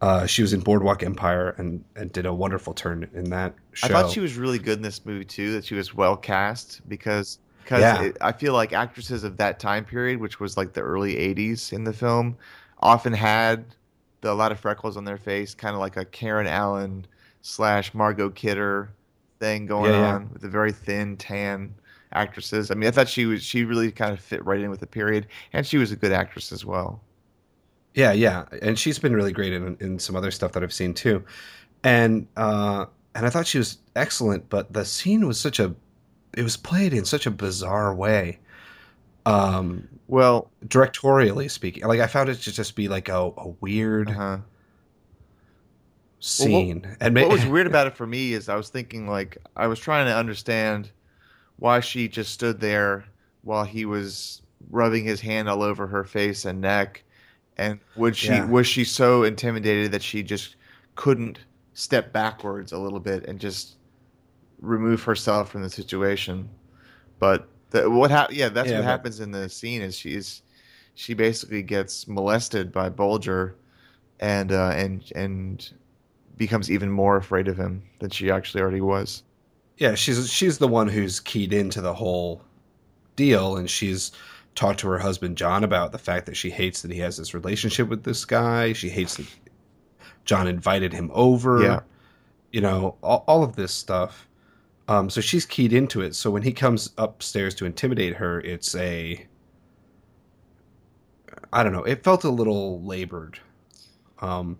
Uh, 0.00 0.26
she 0.26 0.42
was 0.42 0.52
in 0.52 0.60
Boardwalk 0.60 1.04
Empire 1.04 1.54
and, 1.58 1.84
and 1.94 2.10
did 2.10 2.26
a 2.26 2.34
wonderful 2.34 2.74
turn 2.74 3.08
in 3.14 3.30
that 3.30 3.54
show. 3.74 3.86
I 3.86 3.90
thought 3.90 4.10
she 4.10 4.18
was 4.18 4.36
really 4.36 4.58
good 4.58 4.78
in 4.78 4.82
this 4.82 5.06
movie 5.06 5.24
too. 5.24 5.52
That 5.52 5.64
she 5.64 5.76
was 5.76 5.94
well 5.94 6.16
cast 6.16 6.80
because 6.88 7.38
because 7.64 7.80
Yeah. 7.80 8.10
I 8.20 8.32
feel 8.32 8.52
like 8.54 8.72
actresses 8.72 9.24
of 9.24 9.36
that 9.38 9.58
time 9.60 9.84
period, 9.84 10.20
which 10.20 10.40
was 10.40 10.56
like 10.56 10.72
the 10.74 10.80
early 10.82 11.16
'80s 11.16 11.72
in 11.72 11.84
the 11.84 11.92
film, 11.92 12.36
often 12.80 13.12
had 13.12 13.74
the, 14.20 14.32
a 14.32 14.34
lot 14.34 14.52
of 14.52 14.60
freckles 14.60 14.96
on 14.96 15.04
their 15.04 15.16
face, 15.18 15.54
kind 15.54 15.74
of 15.74 15.80
like 15.80 15.96
a 15.96 16.04
Karen 16.04 16.46
Allen 16.46 17.06
slash 17.42 17.94
Margot 17.94 18.30
Kidder 18.30 18.94
thing 19.40 19.66
going 19.66 19.94
Yeah, 19.94 20.00
yeah. 20.00 20.14
on 20.14 20.30
with 20.32 20.42
the 20.42 20.48
very 20.48 20.72
thin 20.72 21.16
tan 21.16 21.74
actresses. 22.12 22.70
I 22.70 22.74
mean, 22.74 22.88
I 22.88 22.92
thought 22.92 23.08
she 23.08 23.26
was 23.26 23.42
she 23.42 23.64
really 23.64 23.90
kind 23.92 24.12
of 24.12 24.20
fit 24.20 24.44
right 24.44 24.60
in 24.60 24.70
with 24.70 24.80
the 24.80 24.86
period, 24.86 25.26
and 25.52 25.66
she 25.66 25.78
was 25.78 25.92
a 25.92 25.96
good 25.96 26.12
actress 26.12 26.52
as 26.52 26.64
well. 26.64 27.02
Yeah, 27.94 28.12
yeah, 28.12 28.46
and 28.62 28.78
she's 28.78 28.98
been 28.98 29.14
really 29.14 29.32
great 29.32 29.52
in 29.52 29.76
in 29.80 29.98
some 29.98 30.16
other 30.16 30.30
stuff 30.30 30.52
that 30.52 30.62
I've 30.62 30.72
seen 30.72 30.94
too, 30.94 31.24
and 31.84 32.28
uh, 32.36 32.86
and 33.14 33.26
I 33.26 33.30
thought 33.30 33.46
she 33.46 33.58
was 33.58 33.78
excellent. 33.96 34.48
But 34.50 34.72
the 34.72 34.84
scene 34.84 35.26
was 35.26 35.40
such 35.40 35.60
a, 35.60 35.74
it 36.36 36.42
was 36.42 36.56
played 36.56 36.92
in 36.94 37.04
such 37.04 37.26
a 37.26 37.30
bizarre 37.30 37.94
way, 37.94 38.38
um, 39.26 39.88
Well, 40.08 40.50
directorially 40.66 41.50
speaking. 41.50 41.84
Like 41.84 42.00
I 42.00 42.06
found 42.06 42.28
it 42.28 42.36
to 42.36 42.52
just 42.52 42.74
be 42.76 42.88
like 42.88 43.08
a, 43.08 43.30
a 43.36 43.48
weird 43.60 44.10
uh-huh. 44.10 44.38
scene. 46.20 46.96
and 47.00 47.14
ma- 47.14 47.22
what 47.22 47.30
was 47.32 47.46
weird 47.46 47.66
about 47.72 47.86
it 47.86 47.96
for 47.96 48.06
me 48.06 48.32
is 48.32 48.48
I 48.48 48.56
was 48.56 48.68
thinking 48.68 49.06
like 49.08 49.38
I 49.56 49.66
was 49.66 49.78
trying 49.78 50.06
to 50.06 50.16
understand 50.16 50.90
why 51.56 51.80
she 51.80 52.08
just 52.08 52.32
stood 52.32 52.60
there 52.60 53.04
while 53.42 53.64
he 53.64 53.84
was 53.84 54.42
rubbing 54.70 55.04
his 55.04 55.20
hand 55.20 55.48
all 55.48 55.62
over 55.62 55.86
her 55.86 56.04
face 56.04 56.44
and 56.44 56.60
neck 56.60 57.02
and 57.56 57.78
would 57.96 58.16
she 58.16 58.28
Yeah. 58.28 58.46
was 58.46 58.66
she 58.66 58.84
so 58.84 59.24
intimidated 59.24 59.92
that 59.92 60.02
she 60.02 60.22
just 60.22 60.56
couldn't 60.94 61.40
step 61.74 62.12
backwards 62.12 62.72
a 62.72 62.78
little 62.78 63.00
bit 63.00 63.24
and 63.26 63.38
just 63.40 63.76
remove 64.62 65.02
herself 65.02 65.50
from 65.50 65.62
the 65.62 65.68
situation 65.70 66.48
but 67.18 67.48
the, 67.70 67.90
what 67.90 68.10
hap- 68.10 68.32
yeah 68.32 68.48
that's 68.48 68.68
Yeah, 68.70 68.76
what 68.76 68.82
but- 68.84 68.90
happens 68.90 69.20
in 69.20 69.30
the 69.30 69.48
scene 69.48 69.82
is 69.82 69.94
she's 69.96 70.42
she 70.94 71.14
basically 71.14 71.62
gets 71.62 72.06
molested 72.08 72.70
by 72.72 72.88
Bulger 72.88 73.56
and 74.20 74.52
uh, 74.52 74.70
and 74.74 75.02
and 75.16 75.70
becomes 76.36 76.70
even 76.70 76.90
more 76.90 77.16
afraid 77.16 77.48
of 77.48 77.56
him 77.58 77.82
than 77.98 78.10
she 78.10 78.30
actually 78.30 78.60
already 78.62 78.80
was. 78.80 79.22
yeah, 79.78 79.94
she's 79.94 80.30
she's 80.30 80.58
the 80.58 80.68
one 80.68 80.88
who's 80.88 81.18
keyed 81.20 81.52
into 81.52 81.80
the 81.80 81.94
whole 81.94 82.42
deal, 83.16 83.56
and 83.56 83.68
she's 83.70 84.12
talked 84.54 84.80
to 84.80 84.88
her 84.88 84.98
husband 84.98 85.36
John 85.38 85.64
about 85.64 85.92
the 85.92 85.98
fact 85.98 86.26
that 86.26 86.36
she 86.36 86.50
hates 86.50 86.82
that 86.82 86.90
he 86.90 86.98
has 87.00 87.16
this 87.16 87.32
relationship 87.34 87.88
with 87.88 88.04
this 88.04 88.24
guy. 88.24 88.72
She 88.74 88.90
hates 88.90 89.16
that 89.16 89.26
John 90.24 90.46
invited 90.46 90.92
him 90.92 91.10
over. 91.14 91.62
Yeah. 91.62 91.80
you 92.52 92.60
know, 92.60 92.96
all, 93.02 93.24
all 93.26 93.42
of 93.42 93.56
this 93.56 93.72
stuff. 93.72 94.28
Um, 94.92 95.08
so 95.08 95.22
she's 95.22 95.46
keyed 95.46 95.72
into 95.72 96.02
it. 96.02 96.14
So 96.14 96.30
when 96.30 96.42
he 96.42 96.52
comes 96.52 96.90
upstairs 96.98 97.54
to 97.56 97.64
intimidate 97.64 98.14
her, 98.16 98.40
it's 98.40 98.74
a 98.74 99.26
I 101.50 101.62
don't 101.62 101.72
know. 101.72 101.84
It 101.84 102.04
felt 102.04 102.24
a 102.24 102.30
little 102.30 102.82
labored. 102.82 103.38
Um, 104.20 104.58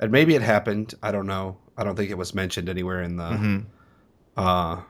and 0.00 0.10
maybe 0.10 0.34
it 0.34 0.42
happened. 0.42 0.94
I 1.04 1.12
don't 1.12 1.26
know. 1.26 1.56
I 1.76 1.84
don't 1.84 1.94
think 1.96 2.10
it 2.10 2.18
was 2.18 2.34
mentioned 2.34 2.68
anywhere 2.68 3.02
in 3.02 3.16
the 3.16 3.30
Mhm. 3.30 3.64
uh, 4.36 4.80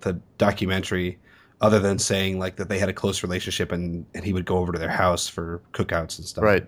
the 0.00 0.14
documentary, 0.38 1.18
other 1.60 1.78
than 1.78 1.98
saying 1.98 2.38
like 2.38 2.56
that 2.56 2.70
they 2.70 2.78
had 2.78 2.88
a 2.88 2.94
close 2.94 3.22
relationship 3.22 3.72
and 3.72 4.06
and 4.14 4.24
he 4.24 4.32
would 4.32 4.46
go 4.46 4.56
over 4.56 4.72
to 4.72 4.78
their 4.78 4.88
house 4.88 5.28
for 5.28 5.60
cookouts 5.74 6.18
and 6.18 6.26
stuff. 6.26 6.44
Right. 6.44 6.66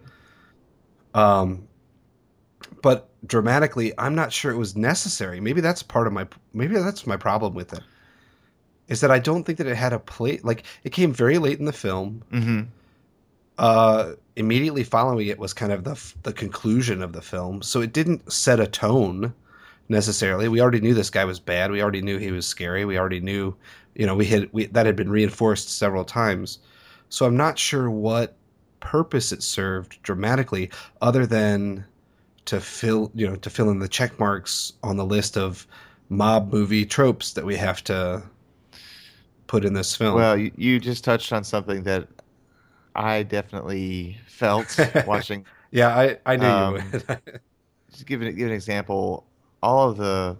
Um, 1.15 1.67
but 2.83 3.09
dramatically, 3.27 3.93
I'm 3.99 4.15
not 4.15 4.33
sure 4.33 4.53
it 4.53 4.59
was 4.59 4.77
necessary. 4.77 5.41
Maybe 5.41 5.61
that's 5.61 5.83
part 5.83 6.07
of 6.07 6.13
my 6.13 6.27
maybe 6.53 6.75
that's 6.75 7.07
my 7.07 7.17
problem 7.17 7.55
with 7.55 7.73
it. 7.73 7.83
Is 8.89 9.01
that 9.01 9.11
I 9.11 9.19
don't 9.19 9.45
think 9.45 9.59
that 9.59 9.67
it 9.67 9.77
had 9.77 9.93
a 9.93 9.99
play 9.99 10.39
like 10.43 10.65
it 10.85 10.91
came 10.93 11.13
very 11.13 11.39
late 11.39 11.59
in 11.59 11.65
the 11.65 11.73
film. 11.73 12.23
hmm 12.31 12.63
Uh, 13.59 14.15
immediately 14.35 14.83
following 14.83 15.29
it 15.29 15.39
was 15.39 15.53
kind 15.55 15.73
of 15.73 15.85
the 15.85 15.97
the 16.23 16.33
conclusion 16.33 17.03
of 17.03 17.13
the 17.13 17.23
film, 17.23 17.63
so 17.63 17.81
it 17.81 17.93
didn't 17.93 18.33
set 18.33 18.61
a 18.61 18.67
tone 18.67 19.33
necessarily. 19.89 20.49
We 20.49 20.61
already 20.61 20.81
knew 20.81 20.95
this 20.95 21.11
guy 21.11 21.25
was 21.25 21.41
bad. 21.41 21.71
We 21.71 21.83
already 21.83 22.03
knew 22.03 22.19
he 22.19 22.33
was 22.33 22.47
scary. 22.47 22.85
We 22.85 22.99
already 22.99 23.21
knew, 23.21 23.55
you 23.95 24.07
know, 24.07 24.17
we 24.17 24.27
had 24.27 24.49
we, 24.53 24.67
that 24.67 24.87
had 24.87 24.97
been 24.97 25.11
reinforced 25.11 25.69
several 25.79 26.05
times. 26.05 26.59
So 27.11 27.27
I'm 27.27 27.37
not 27.37 27.59
sure 27.59 27.91
what 27.91 28.37
purpose 28.81 29.33
it 29.33 29.43
served 29.43 30.03
dramatically, 30.03 30.71
other 31.01 31.27
than 31.27 31.85
to 32.47 32.61
fill, 32.61 33.11
you 33.15 33.27
know, 33.29 33.37
to 33.37 33.51
fill 33.51 33.71
in 33.71 33.79
the 33.79 33.89
check 33.89 34.19
marks 34.19 34.75
on 34.83 34.97
the 34.97 35.07
list 35.07 35.37
of 35.37 35.67
mob 36.09 36.53
movie 36.53 36.87
tropes 36.87 37.33
that 37.35 37.45
we 37.45 37.57
have 37.57 37.83
to 37.85 38.23
put 39.47 39.65
in 39.65 39.75
this 39.75 39.95
film. 39.97 40.17
Well, 40.17 40.37
you, 40.37 40.53
you 40.57 40.81
just 40.81 41.05
touched 41.05 41.33
on 41.33 41.45
something 41.45 41.83
that 41.85 42.09
I 42.95 43.23
definitely 43.25 44.19
felt 44.27 44.79
watching 45.03 45.47
Yeah, 45.71 45.89
I, 45.97 46.19
I 46.27 46.37
knew 46.37 46.49
Um, 46.49 46.49
you 46.49 46.69
would. 46.69 46.85
Just 47.93 48.07
give 48.07 48.23
an, 48.23 48.35
give 48.35 48.49
an 48.49 48.55
example. 48.55 49.27
All 49.63 49.91
of 49.91 49.97
the 49.97 50.37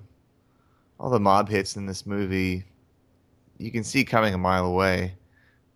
all 0.99 1.11
the 1.11 1.21
mob 1.21 1.49
hits 1.49 1.77
in 1.77 1.87
this 1.87 2.07
movie, 2.07 2.65
you 3.59 3.71
can 3.73 3.85
see 3.85 4.05
coming 4.05 4.35
a 4.35 4.39
mile 4.39 4.67
away. 4.67 5.15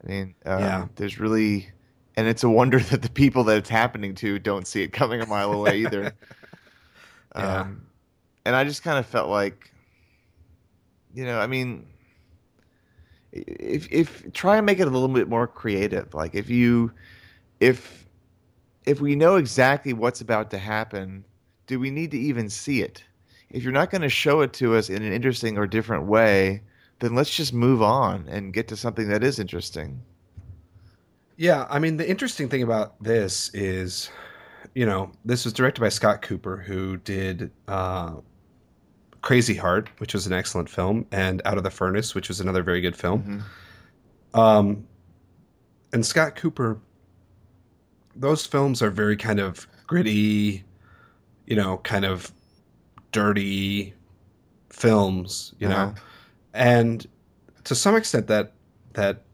I 0.04 0.08
mean, 0.08 0.34
um, 0.46 0.56
Yeah. 0.56 0.88
there's 0.96 1.20
really, 1.20 1.70
and 2.16 2.26
it's 2.26 2.42
a 2.42 2.50
wonder 2.50 2.78
that 2.80 3.02
the 3.02 3.10
people 3.10 3.44
that 3.44 3.58
it's 3.58 3.68
happening 3.68 4.14
to 4.16 4.38
don't 4.38 4.66
see 4.66 4.82
it 4.82 4.92
coming 4.92 5.20
a 5.20 5.26
mile 5.26 5.52
away 5.52 5.80
either. 5.80 6.12
Yeah. 7.34 7.60
Um, 7.60 7.86
and 8.46 8.56
I 8.56 8.64
just 8.64 8.82
kind 8.82 8.98
of 8.98 9.04
felt 9.04 9.28
like, 9.28 9.70
you 11.12 11.26
know, 11.26 11.38
I 11.38 11.46
mean, 11.46 11.86
if 13.32 13.90
if 13.92 14.32
try 14.32 14.56
and 14.56 14.64
make 14.64 14.78
it 14.78 14.86
a 14.86 14.90
little 14.90 15.08
bit 15.08 15.28
more 15.28 15.46
creative. 15.46 16.14
Like 16.14 16.34
if 16.34 16.48
you, 16.48 16.92
if 17.60 18.06
if 18.86 19.00
we 19.00 19.16
know 19.16 19.36
exactly 19.36 19.92
what's 19.92 20.20
about 20.20 20.50
to 20.52 20.58
happen, 20.58 21.24
do 21.66 21.78
we 21.78 21.90
need 21.90 22.10
to 22.12 22.18
even 22.18 22.48
see 22.48 22.82
it? 22.82 23.04
If 23.50 23.62
you're 23.62 23.72
not 23.72 23.90
going 23.90 24.02
to 24.02 24.08
show 24.08 24.40
it 24.40 24.52
to 24.54 24.74
us 24.74 24.88
in 24.88 25.02
an 25.02 25.12
interesting 25.12 25.58
or 25.58 25.66
different 25.66 26.06
way, 26.06 26.62
then 27.00 27.14
let's 27.14 27.34
just 27.34 27.52
move 27.52 27.82
on 27.82 28.26
and 28.28 28.52
get 28.52 28.68
to 28.68 28.76
something 28.76 29.08
that 29.08 29.22
is 29.22 29.38
interesting. 29.38 30.00
Yeah, 31.36 31.66
I 31.68 31.78
mean, 31.78 31.96
the 31.96 32.08
interesting 32.08 32.48
thing 32.48 32.62
about 32.62 33.02
this 33.02 33.50
is, 33.54 34.10
you 34.74 34.86
know, 34.86 35.12
this 35.24 35.44
was 35.44 35.52
directed 35.52 35.80
by 35.80 35.90
Scott 35.90 36.22
Cooper, 36.22 36.56
who 36.56 36.96
did 36.98 37.50
uh, 37.68 38.14
Crazy 39.20 39.54
Heart, 39.54 39.90
which 39.98 40.14
was 40.14 40.26
an 40.26 40.32
excellent 40.32 40.70
film, 40.70 41.06
and 41.12 41.42
Out 41.44 41.58
of 41.58 41.64
the 41.64 41.70
Furnace, 41.70 42.14
which 42.14 42.28
was 42.28 42.40
another 42.40 42.62
very 42.62 42.80
good 42.80 42.96
film. 42.96 43.44
Mhm. 44.34 44.38
Um, 44.38 44.86
and 45.92 46.04
Scott 46.04 46.36
Cooper, 46.36 46.78
those 48.14 48.46
films 48.46 48.80
are 48.82 48.90
very 48.90 49.16
kind 49.16 49.38
of 49.40 49.66
gritty, 49.86 50.64
you 51.46 51.56
know, 51.56 51.78
kind 51.78 52.04
of 52.06 52.32
dirty 53.12 53.94
films, 54.70 55.54
you 55.58 55.68
know, 55.68 55.74
Uh-huh. 55.76 55.94
and 56.54 57.06
to 57.64 57.74
some 57.74 57.94
extent 57.94 58.26
that 58.28 58.54
that 58.94 59.24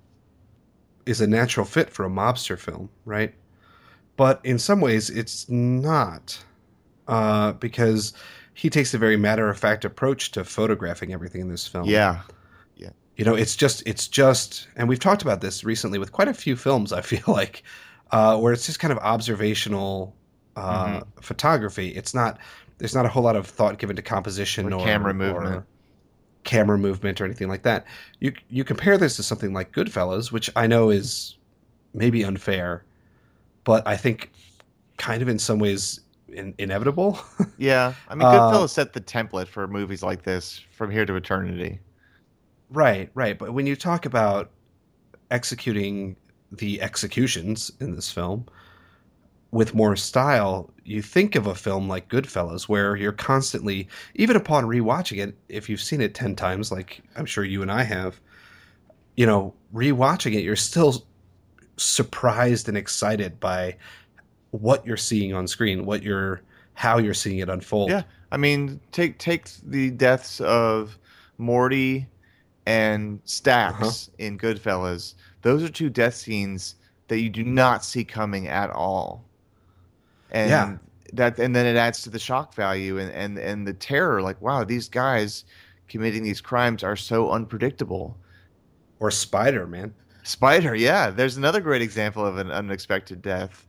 is 1.07 1.21
a 1.21 1.27
natural 1.27 1.67
fit 1.67 1.91
for 1.91 2.05
a 2.05 2.09
mobster 2.11 2.59
film, 2.59 2.89
right? 3.05 3.35
But 4.17 4.41
in 4.45 4.59
some 4.59 4.81
ways, 4.81 5.11
it's 5.11 5.49
not 5.49 6.43
uh, 7.09 7.53
because 7.53 8.13
he 8.55 8.71
takes 8.71 8.95
a 8.95 8.99
very 8.99 9.17
matter 9.17 9.49
of 9.49 9.59
fact 9.59 9.85
approach 9.85 10.31
to 10.33 10.45
photographing 10.45 11.13
everything 11.13 11.41
in 11.41 11.49
this 11.49 11.67
film 11.67 11.87
Yeah, 11.89 12.21
yeah. 12.77 12.91
you 13.17 13.25
know 13.25 13.35
it's 13.35 13.57
just 13.57 13.83
it's 13.87 14.07
just 14.09 14.69
and 14.77 14.89
we've 14.89 15.01
talked 15.01 15.23
about 15.23 15.41
this 15.41 15.65
recently 15.65 15.99
with 15.99 16.13
quite 16.13 16.29
a 16.29 16.35
few 16.35 16.55
films 16.55 16.93
i 16.93 17.01
feel 17.01 17.23
like 17.27 17.63
uh, 18.11 18.37
where 18.39 18.53
it's 18.53 18.67
just 18.67 18.79
kind 18.79 18.93
of 18.93 18.99
observational 18.99 20.15
uh, 20.55 21.01
Mhm. 21.01 21.03
photography 21.23 21.89
it's 21.89 22.13
not 22.15 22.39
there's 22.79 22.95
not 22.95 23.07
a 23.07 23.09
whole 23.09 23.23
lot 23.23 23.37
of 23.37 23.47
thought 23.47 23.79
given 23.79 23.97
to 23.97 24.03
composition 24.03 24.71
Or 24.73 24.81
or 24.81 24.85
camera 24.85 25.15
movement. 25.15 25.47
or 25.57 25.67
camera 26.45 26.79
movement 26.79 27.21
or 27.21 27.25
anything 27.25 27.49
like 27.49 27.63
that 27.63 27.87
you 28.21 28.33
you 28.49 28.65
compare 28.65 28.99
this 28.99 29.17
to 29.17 29.23
something 29.23 29.53
like 29.53 29.73
goodfellas 29.73 30.33
which 30.33 30.51
i 30.57 30.67
know 30.67 30.91
is 30.91 31.37
maybe 31.95 32.25
unfair 32.25 32.85
but 33.65 33.87
i 33.87 33.97
think 33.97 34.33
kind 34.97 35.23
of 35.23 35.29
in 35.29 35.39
some 35.39 35.59
ways 35.59 36.01
in, 36.29 36.55
inevitable 36.59 37.19
yeah. 37.59 37.95
I 38.09 38.15
mean, 38.15 38.27
Uh, 38.27 38.33
Goodfellas 38.33 38.71
set 38.71 38.93
the 38.93 39.01
template 39.01 39.49
for 39.49 39.67
movies 39.69 40.03
like 40.03 40.23
this 40.23 40.61
from 40.71 40.91
here 40.91 41.05
to 41.05 41.15
eternity. 41.15 41.81
Right, 42.71 43.11
right. 43.15 43.39
But 43.39 43.53
when 43.53 43.67
you 43.67 43.77
talk 43.77 44.07
about 44.07 44.51
executing 45.31 46.17
the 46.51 46.81
executions 46.81 47.71
in 47.81 47.95
this 47.95 48.11
film 48.11 48.47
with 49.53 49.75
more 49.75 49.95
style, 49.95 50.71
you 50.85 51.03
think 51.03 51.37
of 51.37 51.47
a 51.47 51.55
film 51.55 51.87
like 51.89 52.09
Goodfellas, 52.09 52.65
where 52.69 52.97
you're 52.97 53.13
constantly, 53.13 53.87
even 54.15 54.35
upon 54.35 54.65
rewatching 54.65 55.19
it, 55.23 55.37
if 55.49 55.69
you've 55.69 55.81
seen 55.81 56.01
it 56.01 56.15
10 56.15 56.35
times, 56.35 56.73
like 56.73 57.03
I'm 57.17 57.27
sure 57.27 57.45
you 57.45 57.63
and 57.63 57.71
I 57.71 57.83
have, 57.85 58.19
you 59.17 59.27
know, 59.27 59.53
rewatching 59.75 60.35
it, 60.35 60.43
you're 60.43 60.57
still 60.57 61.05
surprised 61.77 62.69
and 62.69 62.77
excited 62.77 63.39
by 63.41 63.77
what 64.51 64.85
you're 64.87 64.97
seeing 64.97 65.35
on 65.35 65.47
screen, 65.47 65.85
what 65.85 66.03
you're, 66.03 66.41
how 66.75 66.99
you're 66.99 67.15
seeing 67.15 67.39
it 67.39 67.49
unfold. 67.49 67.91
Yeah. 67.91 68.03
I 68.31 68.39
mean, 68.39 68.81
take 68.93 69.19
take 69.19 69.47
the 69.67 69.91
deaths 69.91 70.41
of 70.41 70.99
Morty 71.37 72.07
and 72.65 73.21
Stacks 73.25 74.09
Uh-huh. 74.09 74.27
in 74.27 74.39
Goodfellas. 74.39 75.15
Those 75.43 75.63
are 75.63 75.69
two 75.69 75.91
death 75.91 76.15
scenes 76.15 76.77
that 77.09 77.21
you 77.21 77.29
do 77.29 77.45
not 77.45 77.85
see 77.85 78.05
coming 78.05 78.49
at 78.49 78.71
all. 78.71 79.25
And 80.33 80.49
Yeah. 80.49 80.79
that 81.15 81.39
and 81.39 81.55
then 81.55 81.67
it 81.67 81.77
adds 81.79 82.03
to 82.03 82.11
the 82.11 82.19
shock 82.19 82.55
value 82.55 82.99
and, 82.99 83.13
and, 83.13 83.39
and 83.39 83.67
the 83.69 83.75
terror, 83.75 84.23
like, 84.23 84.41
wow, 84.43 84.65
these 84.65 84.89
guys 84.89 85.45
committing 85.89 86.25
these 86.25 86.41
crimes 86.41 86.83
are 86.83 86.97
so 86.97 87.31
unpredictable. 87.31 88.19
Or 89.01 89.11
Spider, 89.11 89.67
man. 89.67 89.95
Spider, 90.25 90.75
yeah. 90.75 91.11
There's 91.11 91.37
another 91.37 91.61
great 91.61 91.81
example 91.83 92.27
of 92.27 92.37
an 92.39 92.51
unexpected 92.51 93.23
death. 93.23 93.69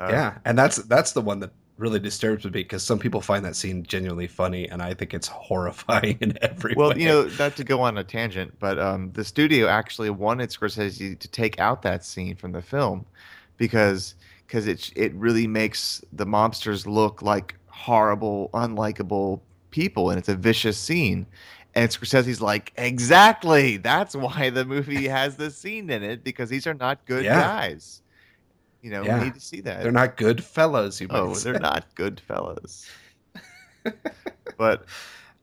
Uh, 0.00 0.16
yeah, 0.16 0.38
and 0.44 0.58
that's 0.58 0.76
that's 0.84 1.12
the 1.12 1.20
one 1.20 1.40
that 1.40 1.52
really 1.76 1.98
disturbs 2.00 2.44
me 2.44 2.50
because 2.50 2.82
some 2.82 2.98
people 2.98 3.20
find 3.20 3.44
that 3.44 3.56
scene 3.56 3.82
genuinely 3.84 4.26
funny, 4.26 4.68
and 4.68 4.82
I 4.82 4.94
think 4.94 5.14
it's 5.14 5.28
horrifying 5.28 6.18
in 6.20 6.38
every 6.42 6.74
Well, 6.74 6.96
way. 6.96 6.96
you 6.98 7.06
know, 7.06 7.28
not 7.38 7.56
to 7.56 7.64
go 7.64 7.80
on 7.82 7.98
a 7.98 8.04
tangent, 8.04 8.58
but 8.58 8.78
um, 8.78 9.12
the 9.12 9.24
studio 9.24 9.68
actually 9.68 10.10
wanted 10.10 10.50
Scorsese 10.50 11.18
to 11.18 11.28
take 11.28 11.58
out 11.60 11.82
that 11.82 12.04
scene 12.04 12.36
from 12.36 12.52
the 12.52 12.62
film 12.62 13.06
because 13.58 14.14
because 14.46 14.66
it 14.66 14.92
it 14.96 15.14
really 15.14 15.46
makes 15.46 16.04
the 16.12 16.26
mobsters 16.26 16.86
look 16.86 17.22
like 17.22 17.56
horrible, 17.68 18.50
unlikable 18.54 19.40
people, 19.70 20.10
and 20.10 20.18
it's 20.18 20.28
a 20.28 20.36
vicious 20.36 20.78
scene. 20.78 21.26
And 21.74 21.88
Scorsese's 21.88 22.42
like, 22.42 22.72
exactly. 22.76 23.78
That's 23.78 24.14
why 24.14 24.50
the 24.50 24.64
movie 24.64 25.08
has 25.08 25.36
this 25.36 25.56
scene 25.56 25.88
in 25.88 26.02
it 26.02 26.22
because 26.22 26.50
these 26.50 26.66
are 26.66 26.74
not 26.74 27.04
good 27.06 27.24
Yeah. 27.24 27.40
guys. 27.40 28.02
You 28.82 28.90
know, 28.90 29.02
Yeah. 29.04 29.18
we 29.18 29.24
need 29.26 29.34
to 29.34 29.40
see 29.40 29.60
that. 29.62 29.82
they're 29.82 29.90
not 29.92 30.16
good 30.18 30.44
fellows. 30.44 31.00
You 31.00 31.06
oh, 31.10 31.32
say. 31.34 31.50
they're 31.52 31.60
not 31.60 31.86
good 31.94 32.20
fellows. 32.20 32.86
but 34.58 34.84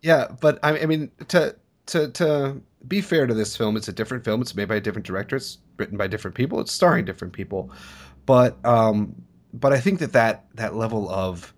Yeah, 0.01 0.27
but 0.39 0.59
I 0.63 0.79
I 0.81 0.85
mean 0.85 1.11
to 1.29 1.55
to 1.87 2.09
to 2.11 2.61
be 2.87 3.01
fair 3.01 3.27
to 3.27 3.33
this 3.33 3.57
film, 3.57 3.75
it's 3.75 3.87
a 3.87 3.93
different 3.93 4.23
film. 4.23 4.41
It's 4.41 4.55
made 4.55 4.67
by 4.67 4.75
a 4.75 4.81
different 4.81 5.05
director. 5.05 5.35
It's 5.35 5.57
written 5.77 5.97
by 5.97 6.07
different 6.07 6.35
people. 6.35 6.59
It's 6.61 6.71
starring 6.71 7.05
different 7.05 7.33
people. 7.33 7.71
But 8.29 8.63
um 8.63 9.23
but 9.55 9.73
I 9.73 9.79
think 9.79 9.97
that 10.01 10.13
that 10.13 10.45
that 10.53 10.75
level 10.75 11.09
of 11.09 11.51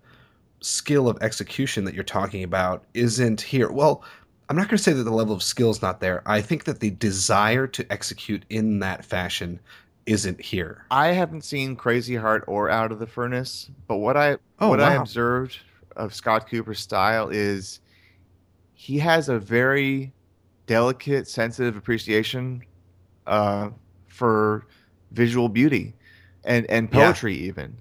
skill 0.62 1.06
of 1.06 1.18
execution 1.20 1.84
that 1.84 1.92
you're 1.92 2.02
talking 2.02 2.42
about 2.44 2.84
isn't 2.94 3.42
here. 3.42 3.70
Well, 3.70 4.02
I'm 4.48 4.56
not 4.56 4.68
going 4.68 4.78
to 4.78 4.82
say 4.82 4.94
that 4.94 5.02
the 5.02 5.10
level 5.10 5.34
of 5.34 5.42
skill 5.42 5.68
is 5.68 5.82
not 5.82 6.00
there. 6.00 6.22
I 6.24 6.40
think 6.40 6.64
that 6.64 6.80
the 6.80 6.88
desire 6.88 7.66
to 7.66 7.92
execute 7.92 8.46
in 8.48 8.78
that 8.78 9.04
fashion 9.04 9.60
isn't 10.06 10.40
here. 10.40 10.86
I 10.90 11.08
haven't 11.08 11.42
seen 11.42 11.76
Crazy 11.76 12.16
Heart 12.16 12.44
or 12.46 12.70
Out 12.70 12.90
of 12.90 12.98
the 12.98 13.06
Furnace, 13.06 13.70
but 13.86 13.98
what 13.98 14.16
I 14.16 14.38
Oh, 14.58 14.68
what 14.70 14.80
I 14.80 14.94
observed 14.94 15.58
of 15.96 16.14
Scott 16.14 16.48
Cooper's 16.48 16.80
style 16.80 17.28
is 17.28 17.80
he 18.72 18.98
has 18.98 19.28
a 19.28 19.38
very 19.38 20.14
delicate, 20.66 21.28
sensitive 21.28 21.76
appreciation 21.76 22.62
uh, 23.26 23.68
for 24.08 24.66
visual 25.10 25.50
beauty 25.50 25.94
and 26.44 26.66
and 26.70 26.90
Yeah. 26.90 27.12
poetry 27.12 27.34
even. 27.36 27.78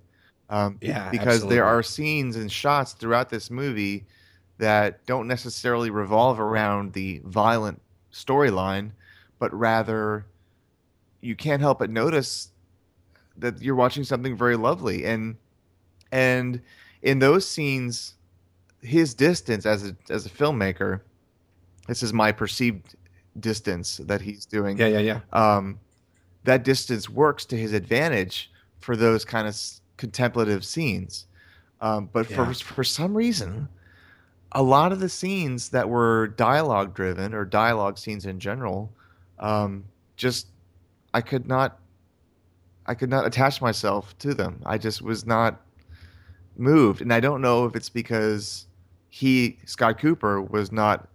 Um, 0.50 0.78
Yeah, 0.82 1.10
because 1.10 1.36
absolutely. 1.38 1.56
there 1.58 1.65
are 1.65 1.84
scenes 1.84 2.36
and 2.36 2.52
shots 2.52 2.93
throughout 2.93 3.30
this 3.30 3.50
movie 3.50 4.06
that 4.58 5.06
don't 5.06 5.28
necessarily 5.28 5.89
revolve 5.89 6.39
around 6.39 6.93
the 6.93 7.21
violent 7.26 7.82
storyline, 8.13 8.91
but 9.39 9.54
rather 9.54 10.26
you 11.21 11.36
can't 11.36 11.62
help 11.62 11.80
but 11.80 11.89
notice 11.89 12.52
that 13.38 13.62
you're 13.62 13.76
watching 13.76 14.04
something 14.04 14.38
very 14.38 14.56
lovely 14.58 15.06
and 15.06 15.38
and 16.12 16.62
in 17.02 17.19
those 17.19 17.47
scenes 17.47 18.15
his 18.82 19.13
distance 19.13 19.65
as 19.65 19.88
a 19.89 19.95
as 20.10 20.26
a 20.26 20.30
filmmaker 20.30 21.02
this 21.88 22.04
is 22.04 22.13
my 22.13 22.32
perceived 22.32 22.95
distance 23.39 23.97
that 23.97 24.21
he's 24.21 24.45
doing 24.45 24.78
Yeah, 24.78 24.88
yeah, 24.88 25.00
yeah. 25.00 25.19
um, 25.34 25.80
that 26.43 26.63
distance 26.63 27.10
works 27.10 27.45
to 27.45 27.58
his 27.58 27.74
advantage 27.74 28.50
for 28.81 28.95
those 28.95 29.23
kind 29.23 29.47
of 29.47 29.55
contemplative 29.97 30.65
scenes. 30.65 31.27
Um, 31.79 32.09
but 32.11 32.27
for 32.27 32.53
for 32.53 32.83
some 32.83 33.15
reason, 33.15 33.69
a 34.51 34.61
lot 34.61 34.91
of 34.91 34.99
the 34.99 35.09
scenes 35.09 35.69
that 35.69 35.89
were 35.89 36.27
dialogue 36.27 36.93
driven 36.93 37.33
or 37.33 37.45
dialogue 37.45 37.97
scenes 37.97 38.25
in 38.25 38.39
general, 38.39 38.91
um, 39.39 39.85
just 40.17 40.47
I 41.13 41.21
could 41.21 41.47
not, 41.47 41.79
I 42.85 42.93
could 42.93 43.09
not 43.09 43.25
attach 43.25 43.61
myself 43.61 44.17
to 44.19 44.33
them. 44.33 44.61
I 44.65 44.77
just 44.77 45.01
was 45.01 45.25
not 45.25 45.61
moved, 46.57 47.01
and 47.01 47.13
I 47.13 47.19
don't 47.19 47.41
know 47.41 47.65
if 47.65 47.75
it's 47.75 47.89
because 47.89 48.67
he 49.09 49.57
Scott 49.65 49.99
Cooper 49.99 50.41
was 50.41 50.71
not 50.71 51.07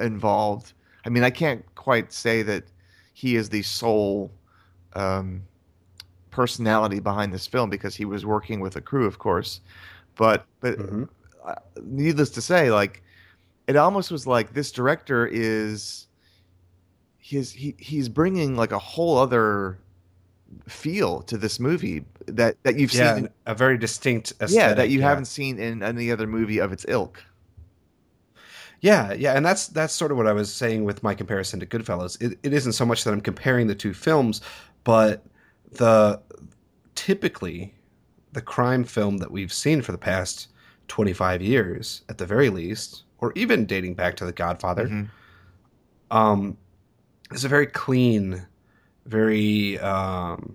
involved. 0.00 0.72
I 1.06 1.10
mean, 1.10 1.22
I 1.22 1.30
can't 1.30 1.64
quite 1.74 2.12
say 2.12 2.42
that 2.42 2.64
he 3.12 3.36
is 3.36 3.48
the 3.48 3.62
sole 3.62 4.30
um, 4.94 5.42
personality 6.34 7.00
behind 7.00 7.32
this 7.34 7.46
film 7.46 7.70
because 7.70 7.96
he 7.96 8.04
was 8.06 8.26
working 8.26 8.60
with 8.60 8.76
a 8.76 8.82
crew, 8.82 9.06
of 9.06 9.18
course. 9.18 9.60
But 10.16 10.46
but 10.60 10.78
hmm 10.78 11.04
uh, 11.44 11.56
needless 11.82 12.30
to 12.32 12.42
say, 12.42 12.70
like 12.72 13.02
it 13.68 13.76
almost 13.76 14.10
was 14.12 14.26
like 14.26 14.54
this 14.54 14.72
director 14.72 15.26
is 15.26 16.08
he's 17.18 17.52
he, 17.52 17.74
he's 17.78 18.08
bringing 18.08 18.56
like 18.56 18.72
a 18.72 18.78
whole 18.78 19.18
other 19.18 19.78
feel 20.68 21.22
to 21.22 21.38
this 21.38 21.60
movie 21.60 22.04
that 22.26 22.56
that 22.64 22.76
you've 22.78 22.92
Yeah, 22.92 23.20
seen 23.20 23.28
a 23.46 23.54
very 23.54 23.78
distinct 23.78 24.32
aesthetic. 24.40 24.64
yeah 24.64 24.74
that 24.74 24.90
you 24.90 25.00
yeah. 25.00 25.02
haven't 25.02 25.26
seen 25.26 25.58
in 25.58 25.82
any 25.82 26.10
other 26.10 26.26
movie 26.26 26.58
of 26.58 26.72
its 26.72 26.84
ilk 26.88 27.22
Yeah, 28.80 29.12
yeah, 29.12 29.32
and 29.34 29.44
that's 29.44 29.68
that's 29.68 29.94
sort 29.94 30.10
of 30.10 30.16
what 30.16 30.26
I 30.26 30.32
was 30.32 30.52
saying 30.52 30.84
with 30.84 31.02
my 31.02 31.14
comparison 31.14 31.60
to 31.60 31.66
Goodfellas. 31.66 32.20
It, 32.20 32.38
it 32.42 32.52
isn't 32.52 32.72
so 32.72 32.84
much 32.84 33.04
that 33.04 33.12
I'm 33.12 33.20
comparing 33.20 33.66
the 33.66 33.74
two 33.74 33.94
films, 33.94 34.40
but 34.84 35.24
the 35.72 36.20
typically 36.94 37.74
the 38.32 38.40
crime 38.42 38.84
film 38.84 39.18
that 39.18 39.30
we've 39.30 39.52
seen 39.52 39.80
for 39.82 39.92
the 39.92 39.98
past 39.98 40.48
25 40.88 41.40
years, 41.42 42.02
at 42.08 42.18
the 42.18 42.26
very 42.26 42.50
least, 42.50 43.04
or 43.18 43.32
even 43.36 43.64
dating 43.66 43.94
back 43.94 44.16
to 44.16 44.24
The 44.24 44.32
Godfather, 44.32 44.88
Mhm. 44.88 45.08
um, 46.10 46.56
is 47.32 47.44
a 47.44 47.48
very 47.48 47.66
clean, 47.66 48.44
very 49.06 49.78
um, 49.78 50.54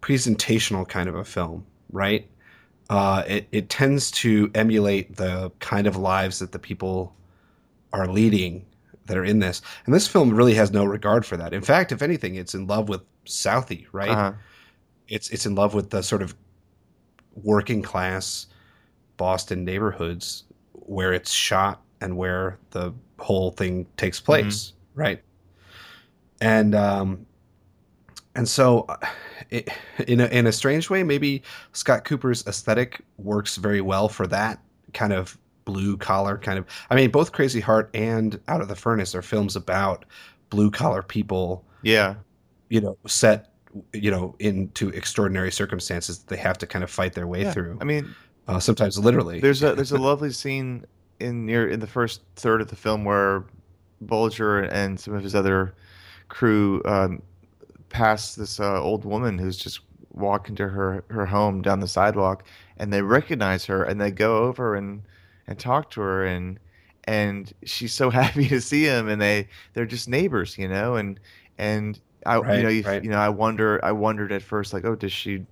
presentational 0.00 0.86
kind 0.86 1.08
of 1.08 1.14
a 1.14 1.24
film, 1.24 1.64
right? 1.92 2.28
Uh, 2.90 3.22
it, 3.26 3.48
it 3.52 3.68
tends 3.70 4.10
to 4.10 4.50
emulate 4.54 5.16
the 5.16 5.50
kind 5.60 5.86
of 5.86 5.96
lives 5.96 6.40
that 6.40 6.52
the 6.52 6.58
people 6.58 7.14
are 7.92 8.06
leading 8.06 8.64
that 9.06 9.16
are 9.16 9.24
in 9.24 9.38
this. 9.38 9.62
And 9.86 9.94
this 9.94 10.06
film 10.06 10.30
really 10.34 10.54
has 10.54 10.72
no 10.72 10.84
regard 10.84 11.24
for 11.24 11.36
that. 11.36 11.52
In 11.52 11.62
fact, 11.62 11.92
if 11.92 12.02
anything, 12.02 12.34
it's 12.34 12.54
in 12.54 12.66
love 12.66 12.88
with 12.88 13.00
Southie, 13.26 13.86
right? 13.92 14.08
Uh-huh. 14.08 14.32
It's 15.08 15.30
it's 15.30 15.46
in 15.46 15.54
love 15.54 15.74
with 15.74 15.90
the 15.90 16.02
sort 16.02 16.22
of 16.22 16.34
working 17.34 17.82
class 17.82 18.46
Boston 19.16 19.64
neighborhoods 19.64 20.44
where 20.72 21.12
it's 21.12 21.30
shot 21.30 21.82
and 22.00 22.16
where 22.16 22.58
the 22.70 22.92
whole 23.18 23.52
thing 23.52 23.86
takes 23.96 24.20
place, 24.20 24.72
right? 24.94 25.22
And 26.40 26.74
um, 26.74 27.26
and 28.34 28.48
so, 28.48 28.80
uh, 28.88 28.96
it, 29.50 29.68
in 30.06 30.20
a, 30.20 30.26
in 30.26 30.46
a 30.46 30.52
strange 30.52 30.90
way, 30.90 31.02
maybe 31.02 31.42
Scott 31.72 32.04
Cooper's 32.04 32.46
aesthetic 32.46 33.02
works 33.18 33.56
very 33.56 33.80
well 33.80 34.08
for 34.08 34.26
that 34.28 34.60
kind 34.94 35.12
of 35.12 35.38
blue 35.64 35.96
collar 35.96 36.38
kind 36.38 36.58
of. 36.58 36.66
I 36.90 36.96
mean, 36.96 37.10
both 37.10 37.32
Crazy 37.32 37.60
Heart 37.60 37.90
and 37.94 38.40
Out 38.48 38.60
of 38.60 38.68
the 38.68 38.76
Furnace 38.76 39.14
are 39.14 39.22
films 39.22 39.54
about 39.54 40.04
blue 40.50 40.70
collar 40.70 41.02
people, 41.02 41.64
yeah 41.82 42.14
you 42.72 42.80
know, 42.80 42.96
set 43.06 43.52
you 43.92 44.10
know 44.10 44.34
into 44.38 44.88
extraordinary 44.90 45.52
circumstances 45.52 46.18
that 46.18 46.28
they 46.28 46.40
have 46.40 46.56
to 46.58 46.66
kind 46.66 46.82
of 46.82 46.90
fight 46.90 47.12
their 47.12 47.26
way 47.26 47.42
yeah 47.42 47.52
through. 47.52 47.78
i 47.80 47.84
mean 47.84 48.14
uh, 48.48 48.58
sometimes 48.58 48.98
literally. 48.98 49.40
there's 49.40 49.62
a 49.62 49.74
there's 49.78 49.92
a 49.92 49.98
lovely 49.98 50.32
scene 50.32 50.84
in 51.20 51.46
near 51.46 51.68
in 51.68 51.80
the 51.80 51.86
first 51.86 52.22
third 52.36 52.60
of 52.60 52.68
the 52.68 52.76
film 52.76 53.04
where 53.04 53.44
Bulger 54.00 54.64
and 54.64 54.98
some 54.98 55.14
of 55.14 55.22
his 55.22 55.34
other 55.34 55.74
crew 56.28 56.82
um, 56.84 57.22
pass 57.88 58.34
this 58.34 58.58
uh, 58.58 58.82
old 58.82 59.04
woman 59.04 59.38
who's 59.38 59.56
just 59.56 59.80
walking 60.12 60.56
to 60.56 60.68
her 60.68 61.04
her 61.08 61.26
home 61.26 61.62
down 61.62 61.80
the 61.80 61.88
sidewalk, 61.88 62.44
and 62.78 62.92
they 62.92 63.02
recognize 63.02 63.64
her 63.66 63.84
and 63.84 64.00
they 64.00 64.10
go 64.10 64.38
over 64.38 64.74
and 64.74 65.02
and 65.46 65.58
talk 65.58 65.90
to 65.90 66.00
her 66.00 66.24
and 66.24 66.58
and 67.04 67.52
she's 67.64 67.92
so 67.92 68.10
happy 68.22 68.48
to 68.48 68.60
see 68.60 68.84
him 68.84 69.08
and 69.08 69.20
they 69.20 69.48
they're 69.74 69.86
just 69.86 70.08
neighbors, 70.08 70.58
you 70.58 70.68
know, 70.68 70.96
and 70.96 71.20
and 71.58 72.00
I 72.26 72.38
Right, 72.38 72.56
you 72.56 72.62
know 72.62 72.68
you, 72.68 72.82
right. 72.82 73.04
you 73.04 73.10
know 73.10 73.18
I 73.18 73.28
wonder 73.28 73.84
I 73.84 73.92
wondered 73.92 74.32
at 74.32 74.42
first 74.42 74.72
like 74.72 74.84
oh 74.84 74.94
does 74.94 75.12
she 75.12 75.46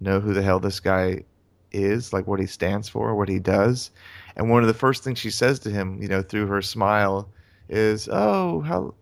know 0.00 0.20
who 0.20 0.32
the 0.32 0.42
hell 0.42 0.60
this 0.60 0.80
guy 0.80 1.24
is, 1.72 2.12
like 2.12 2.26
what 2.26 2.40
he 2.40 2.46
stands 2.46 2.88
for, 2.88 3.14
what 3.14 3.28
he 3.28 3.38
does. 3.38 3.90
And 4.36 4.50
one 4.50 4.62
of 4.62 4.68
the 4.68 4.74
first 4.74 5.04
things 5.04 5.18
she 5.18 5.30
says 5.30 5.58
to 5.60 5.70
him, 5.70 6.00
you 6.00 6.08
know, 6.08 6.22
through 6.22 6.46
her 6.46 6.62
smile, 6.62 7.28
is, 7.68 8.08
"Oh, 8.10 8.60
how 8.60 8.94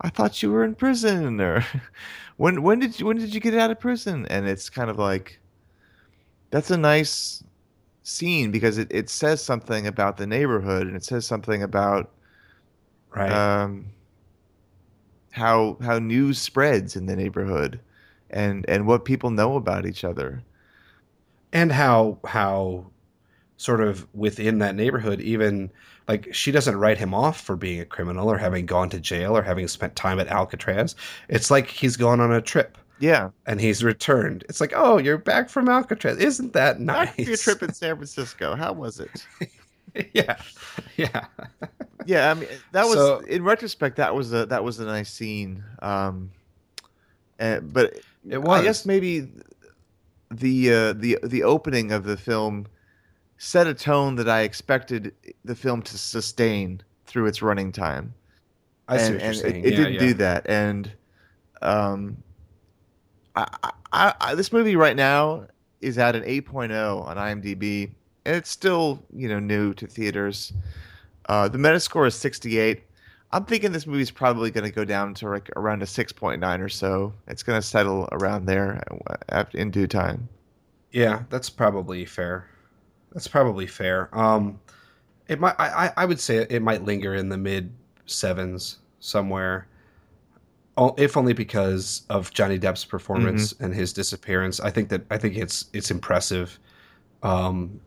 I 0.00 0.08
thought 0.08 0.42
you 0.42 0.50
were 0.50 0.64
in 0.64 0.74
prison," 0.74 1.40
or 1.40 1.64
"When 2.36 2.62
when 2.62 2.78
did 2.78 2.98
you 2.98 3.06
when 3.06 3.18
did 3.18 3.34
you 3.34 3.40
get 3.40 3.54
out 3.54 3.70
of 3.70 3.80
prison?" 3.80 4.26
And 4.26 4.48
it's 4.48 4.70
kind 4.70 4.90
of 4.90 4.98
like 4.98 5.40
that's 6.50 6.70
a 6.70 6.76
nice 6.76 7.44
scene 8.02 8.50
because 8.50 8.78
it, 8.78 8.88
it 8.90 9.10
says 9.10 9.42
something 9.44 9.86
about 9.86 10.16
the 10.16 10.26
neighborhood 10.26 10.86
and 10.86 10.96
it 10.96 11.04
says 11.04 11.26
something 11.26 11.62
about 11.62 12.10
right. 13.14 13.30
um, 13.30 13.86
how 15.38 15.78
how 15.82 15.98
news 15.98 16.38
spreads 16.40 16.96
in 16.96 17.06
the 17.06 17.16
neighborhood 17.16 17.80
and 18.30 18.64
and 18.68 18.86
what 18.86 19.04
people 19.06 19.30
know 19.30 19.56
about 19.56 19.86
each 19.86 20.04
other. 20.04 20.44
and 21.52 21.72
how 21.72 22.20
how 22.26 22.90
sort 23.56 23.80
of 23.80 24.06
within 24.14 24.58
that 24.58 24.74
neighborhood 24.76 25.20
even 25.20 25.70
like 26.08 26.32
she 26.34 26.52
doesn't 26.52 26.76
write 26.78 26.98
him 26.98 27.14
off 27.14 27.40
for 27.40 27.56
being 27.56 27.80
a 27.80 27.86
criminal 27.86 28.30
or 28.30 28.38
having 28.38 28.66
gone 28.66 28.90
to 28.90 29.00
jail 29.00 29.36
or 29.36 29.42
having 29.42 29.68
spent 29.68 29.96
time 29.96 30.20
at 30.20 30.28
Alcatraz. 30.28 30.94
It's 31.28 31.50
like 31.50 31.68
he's 31.68 31.96
gone 31.96 32.20
on 32.20 32.32
a 32.32 32.42
trip 32.42 32.78
Yeah, 33.00 33.30
and 33.46 33.60
he's 33.60 33.84
returned. 33.84 34.44
It's 34.48 34.60
like, 34.60 34.72
"Oh, 34.74 34.98
you're 34.98 35.18
back 35.18 35.50
from 35.50 35.68
Alcatraz. 35.68 36.18
Isn't 36.18 36.52
that 36.54 36.80
nice?" 36.80 37.16
Your 37.16 37.36
trip 37.36 37.62
in 37.62 37.72
San 37.74 37.96
Francisco. 37.96 38.56
How 38.56 38.72
was 38.72 39.00
it? 39.00 39.28
yeah. 40.12 40.36
Yeah. 40.96 41.26
Yeah, 42.06 42.30
I 42.30 42.34
mean 42.34 42.48
that 42.72 42.86
was 42.86 42.94
So- 42.94 43.18
in 43.20 43.42
retrospect 43.44 43.96
that 43.96 44.14
was 44.14 44.32
a 44.32 44.46
that 44.46 44.62
was 44.64 44.78
a 44.80 44.86
nice 44.86 45.10
scene. 45.10 45.62
Um, 45.82 46.30
and, 47.38 47.72
but 47.72 47.98
It 48.28 48.38
was. 48.42 48.60
I 48.60 48.64
guess 48.64 48.86
maybe 48.86 49.28
the 50.30 50.72
uh, 50.72 50.92
the 50.94 51.18
the 51.22 51.42
opening 51.42 51.92
of 51.92 52.04
the 52.04 52.16
film 52.16 52.66
set 53.38 53.66
a 53.66 53.74
tone 53.74 54.16
that 54.16 54.28
I 54.28 54.40
expected 54.42 55.14
the 55.44 55.54
film 55.54 55.82
to 55.82 55.96
sustain 55.98 56.82
through 57.06 57.26
its 57.26 57.40
running 57.42 57.72
time. 57.72 58.12
I 58.88 58.96
see 58.98 59.04
and, 59.04 59.14
what 59.14 59.20
you're 59.20 59.28
and 59.30 59.36
saying. 59.38 59.56
It, 59.56 59.66
it 59.66 59.70
Yeah, 59.72 59.76
didn't 59.76 59.92
yeah. 59.94 60.00
do 60.00 60.14
that, 60.14 60.46
and 60.48 60.92
um, 61.62 62.16
I, 63.36 63.46
I, 63.92 64.14
I, 64.20 64.34
this 64.34 64.52
movie 64.52 64.76
right 64.76 64.96
now 64.96 65.46
is 65.80 65.98
at 65.98 66.16
an 66.16 66.24
8.0 66.24 67.06
on 67.06 67.16
IMDb, 67.16 67.90
and 68.24 68.36
it's 68.36 68.50
still 68.50 69.02
you 69.12 69.28
know 69.28 69.38
new 69.38 69.74
to 69.74 69.86
theaters. 69.86 70.52
Uh, 71.28 71.48
the 71.48 71.58
Metascore 71.58 72.06
is 72.06 72.14
68. 72.14 72.82
I'm 73.32 73.44
thinking 73.44 73.72
this 73.72 73.86
movie's 73.86 74.10
probably 74.10 74.50
going 74.50 74.64
to 74.64 74.74
go 74.74 74.84
down 74.84 75.12
to 75.14 75.28
like 75.28 75.50
around 75.56 75.82
a 75.82 75.84
6.9 75.84 76.60
or 76.60 76.68
so. 76.70 77.12
It's 77.26 77.42
going 77.42 77.60
to 77.60 77.66
settle 77.66 78.08
around 78.12 78.46
there 78.46 78.82
in 79.52 79.70
due 79.70 79.86
time. 79.86 80.28
Yeah, 80.92 81.24
that's 81.28 81.50
probably 81.50 82.06
fair. 82.06 82.48
That's 83.12 83.28
probably 83.28 83.66
fair. 83.66 84.08
Um, 84.18 84.58
it 85.28 85.38
might. 85.40 85.54
I, 85.58 85.92
I 85.96 86.06
would 86.06 86.20
say 86.20 86.46
it 86.48 86.62
might 86.62 86.84
linger 86.84 87.14
in 87.14 87.28
the 87.28 87.36
mid 87.36 87.70
sevens 88.06 88.78
somewhere. 89.00 89.66
If 90.96 91.16
only 91.16 91.32
because 91.32 92.02
of 92.08 92.32
Johnny 92.32 92.58
Depp's 92.58 92.84
performance 92.84 93.52
and 93.60 93.74
his 93.74 93.92
disappearance. 93.92 94.60
I 94.60 94.70
think 94.70 94.88
that 94.90 95.02
I 95.10 95.18
think 95.18 95.36
it's 95.36 95.66
it's 95.72 95.90
impressive. 95.90 96.58
Um, 97.22 97.80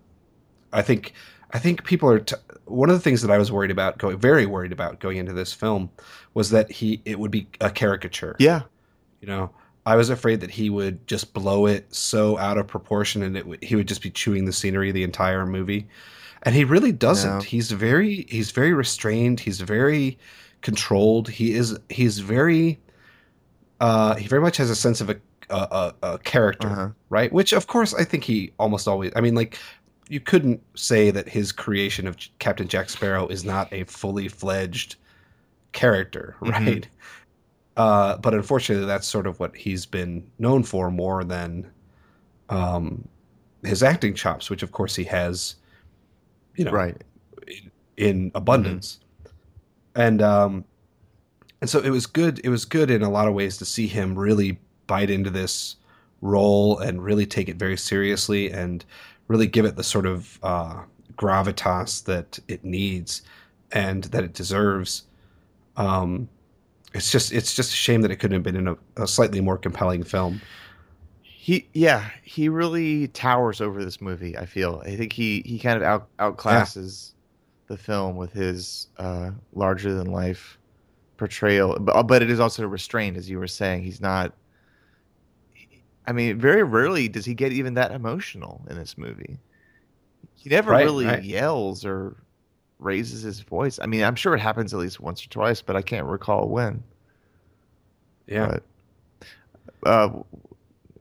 I 0.73 0.81
think 0.81 1.13
I 1.51 1.59
think 1.59 1.83
people 1.83 2.09
are. 2.09 2.19
T- 2.19 2.35
one 2.65 2.89
of 2.89 2.95
the 2.95 3.01
things 3.01 3.21
that 3.21 3.31
I 3.31 3.37
was 3.37 3.51
worried 3.51 3.71
about 3.71 3.97
going, 3.97 4.17
very 4.17 4.45
worried 4.45 4.71
about 4.71 4.99
going 5.01 5.17
into 5.17 5.33
this 5.33 5.51
film, 5.53 5.89
was 6.33 6.51
that 6.51 6.71
he 6.71 7.01
it 7.05 7.19
would 7.19 7.31
be 7.31 7.47
a 7.59 7.69
caricature. 7.69 8.35
Yeah, 8.39 8.61
You 9.19 9.27
know, 9.27 9.51
I 9.85 9.95
was 9.97 10.09
afraid 10.09 10.39
that 10.41 10.51
he 10.51 10.69
would 10.69 11.05
just 11.07 11.33
blow 11.33 11.65
it 11.65 11.93
so 11.93 12.37
out 12.37 12.57
of 12.57 12.67
proportion, 12.67 13.21
and 13.23 13.35
it 13.35 13.41
w- 13.41 13.59
he 13.61 13.75
would 13.75 13.87
just 13.89 14.01
be 14.01 14.09
chewing 14.09 14.45
the 14.45 14.53
scenery 14.53 14.91
the 14.93 15.03
entire 15.03 15.45
movie. 15.45 15.87
And 16.43 16.55
he 16.55 16.63
really 16.63 16.91
doesn't. 16.93 17.29
No. 17.37 17.39
He's 17.41 17.71
very 17.71 18.25
he's 18.29 18.51
very 18.51 18.73
restrained. 18.73 19.39
He's 19.41 19.59
very 19.61 20.17
controlled. 20.61 21.27
He 21.29 21.53
is 21.53 21.77
he's 21.89 22.19
very 22.19 22.79
uh, 23.79 24.15
he 24.15 24.27
very 24.27 24.41
much 24.41 24.57
has 24.57 24.69
a 24.69 24.75
sense 24.75 25.01
of 25.01 25.09
a 25.09 25.17
a, 25.49 25.93
a, 26.01 26.13
a 26.13 26.17
character, 26.19 26.69
Uh-huh. 26.69 26.89
right? 27.09 27.31
Which 27.33 27.51
of 27.51 27.67
course 27.67 27.93
I 27.93 28.05
think 28.05 28.23
he 28.23 28.53
almost 28.57 28.87
always. 28.87 29.11
I 29.15 29.21
mean, 29.21 29.35
like 29.35 29.57
you 30.11 30.19
couldn't 30.19 30.61
say 30.75 31.09
that 31.09 31.29
his 31.29 31.53
creation 31.53 32.05
of 32.05 32.17
Captain 32.39 32.67
Jack 32.67 32.89
Sparrow 32.89 33.27
is 33.27 33.45
not 33.45 33.71
a 33.71 33.85
fully 33.85 34.27
fledged 34.27 34.97
character, 35.71 36.35
Mhm. 36.41 36.51
right? 36.51 36.87
Uh, 37.77 38.17
but 38.17 38.33
unfortunately, 38.33 38.85
that's 38.85 39.07
sort 39.07 39.25
of 39.25 39.39
what 39.39 39.55
he's 39.55 39.85
been 39.85 40.29
known 40.37 40.63
for 40.63 40.91
more 40.91 41.23
than 41.23 41.65
um, 42.49 43.07
his 43.63 43.81
acting 43.81 44.13
chops, 44.13 44.49
which 44.49 44.63
of 44.63 44.73
course 44.73 44.97
he 44.97 45.05
has, 45.05 45.55
you 46.57 46.65
know, 46.65 46.71
right. 46.71 47.01
in 47.95 48.31
abundance. 48.35 48.99
And 49.95 50.21
um, 50.21 50.65
and 51.61 51.69
so 51.69 51.79
it 51.79 51.89
was 51.89 52.05
good. 52.05 52.41
It 52.43 52.49
was 52.49 52.65
good 52.65 52.91
in 52.91 53.01
a 53.01 53.09
lot 53.09 53.29
of 53.29 53.33
ways 53.33 53.55
to 53.59 53.65
see 53.65 53.87
him 53.87 54.19
really 54.19 54.59
bite 54.87 55.09
into 55.09 55.29
this 55.29 55.77
role 56.19 56.79
and 56.79 57.01
really 57.01 57.25
take 57.25 57.47
it 57.47 57.55
very 57.55 57.77
seriously 57.77 58.51
and 58.51 58.83
really 59.31 59.47
give 59.47 59.65
it 59.65 59.75
the 59.75 59.83
sort 59.83 60.05
of 60.05 60.39
uh, 60.43 60.83
gravitas 61.15 62.03
that 62.03 62.37
it 62.47 62.63
needs 62.63 63.21
and 63.71 64.03
that 64.05 64.23
it 64.23 64.33
deserves. 64.33 65.03
Um, 65.77 66.29
it's 66.93 67.09
just 67.09 67.31
it's 67.31 67.55
just 67.55 67.71
a 67.71 67.75
shame 67.75 68.01
that 68.01 68.11
it 68.11 68.17
couldn't 68.17 68.35
have 68.35 68.43
been 68.43 68.57
in 68.57 68.67
a, 68.67 68.77
a 68.97 69.07
slightly 69.07 69.39
more 69.39 69.57
compelling 69.57 70.03
film. 70.03 70.41
He 71.21 71.67
yeah, 71.73 72.09
he 72.23 72.49
really 72.49 73.07
towers 73.07 73.61
over 73.61 73.83
this 73.83 74.01
movie. 74.01 74.37
I 74.37 74.45
feel. 74.45 74.83
I 74.85 74.95
think 74.97 75.13
he 75.13 75.41
he 75.45 75.57
kind 75.57 75.77
of 75.77 75.83
out 75.83 76.17
outclasses 76.17 77.13
the 77.67 77.77
film 77.77 78.17
with 78.17 78.33
his 78.33 78.87
uh, 78.97 79.31
larger 79.53 79.93
than 79.93 80.07
life 80.07 80.57
portrayal, 81.15 81.77
but 81.79 82.03
but 82.03 82.21
it 82.21 82.29
is 82.29 82.39
also 82.39 82.67
restrained, 82.67 83.15
as 83.15 83.29
you 83.29 83.39
were 83.39 83.47
saying. 83.47 83.83
He's 83.83 84.01
not. 84.01 84.33
I 86.07 86.11
mean, 86.13 86.39
very 86.39 86.63
rarely 86.63 87.07
does 87.07 87.25
he 87.25 87.33
get 87.33 87.51
even 87.53 87.75
that 87.75 87.91
emotional 87.91 88.61
in 88.69 88.75
this 88.75 88.97
movie. 88.97 89.37
He 90.35 90.49
never 90.49 90.71
Right, 90.71 90.83
really 90.83 91.05
right. 91.05 91.23
yells 91.23 91.85
or 91.85 92.15
raises 92.79 93.21
his 93.21 93.41
voice. 93.41 93.79
I 93.81 93.85
mean, 93.85 94.03
I'm 94.03 94.15
sure 94.15 94.33
it 94.33 94.39
happens 94.39 94.73
at 94.73 94.79
least 94.79 94.99
once 94.99 95.23
or 95.23 95.29
twice, 95.29 95.61
but 95.61 95.75
I 95.75 95.81
can't 95.83 96.07
recall 96.07 96.49
when. 96.49 96.83
Yeah. 98.27 98.57
But, 99.19 99.27
uh, 99.87 100.09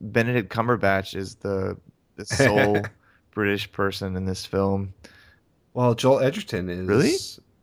Benedict 0.03 0.53
Cumberbatch 0.53 1.15
is 1.15 1.37
the 1.37 1.77
the 2.17 2.25
sole 2.27 2.83
British 3.33 3.71
person 3.73 4.17
in 4.17 4.25
this 4.27 4.45
film. 4.45 4.93
Well, 5.75 5.95
Joel 5.95 6.21
Edgerton 6.21 6.69
is 6.69 6.87
Really? 6.87 7.15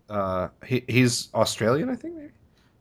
Uh, 0.10 0.47
he 0.65 0.84
he's 0.88 1.30
Australian, 1.34 1.89
I 1.89 1.95
think, 1.95 2.15
maybe. 2.15 2.32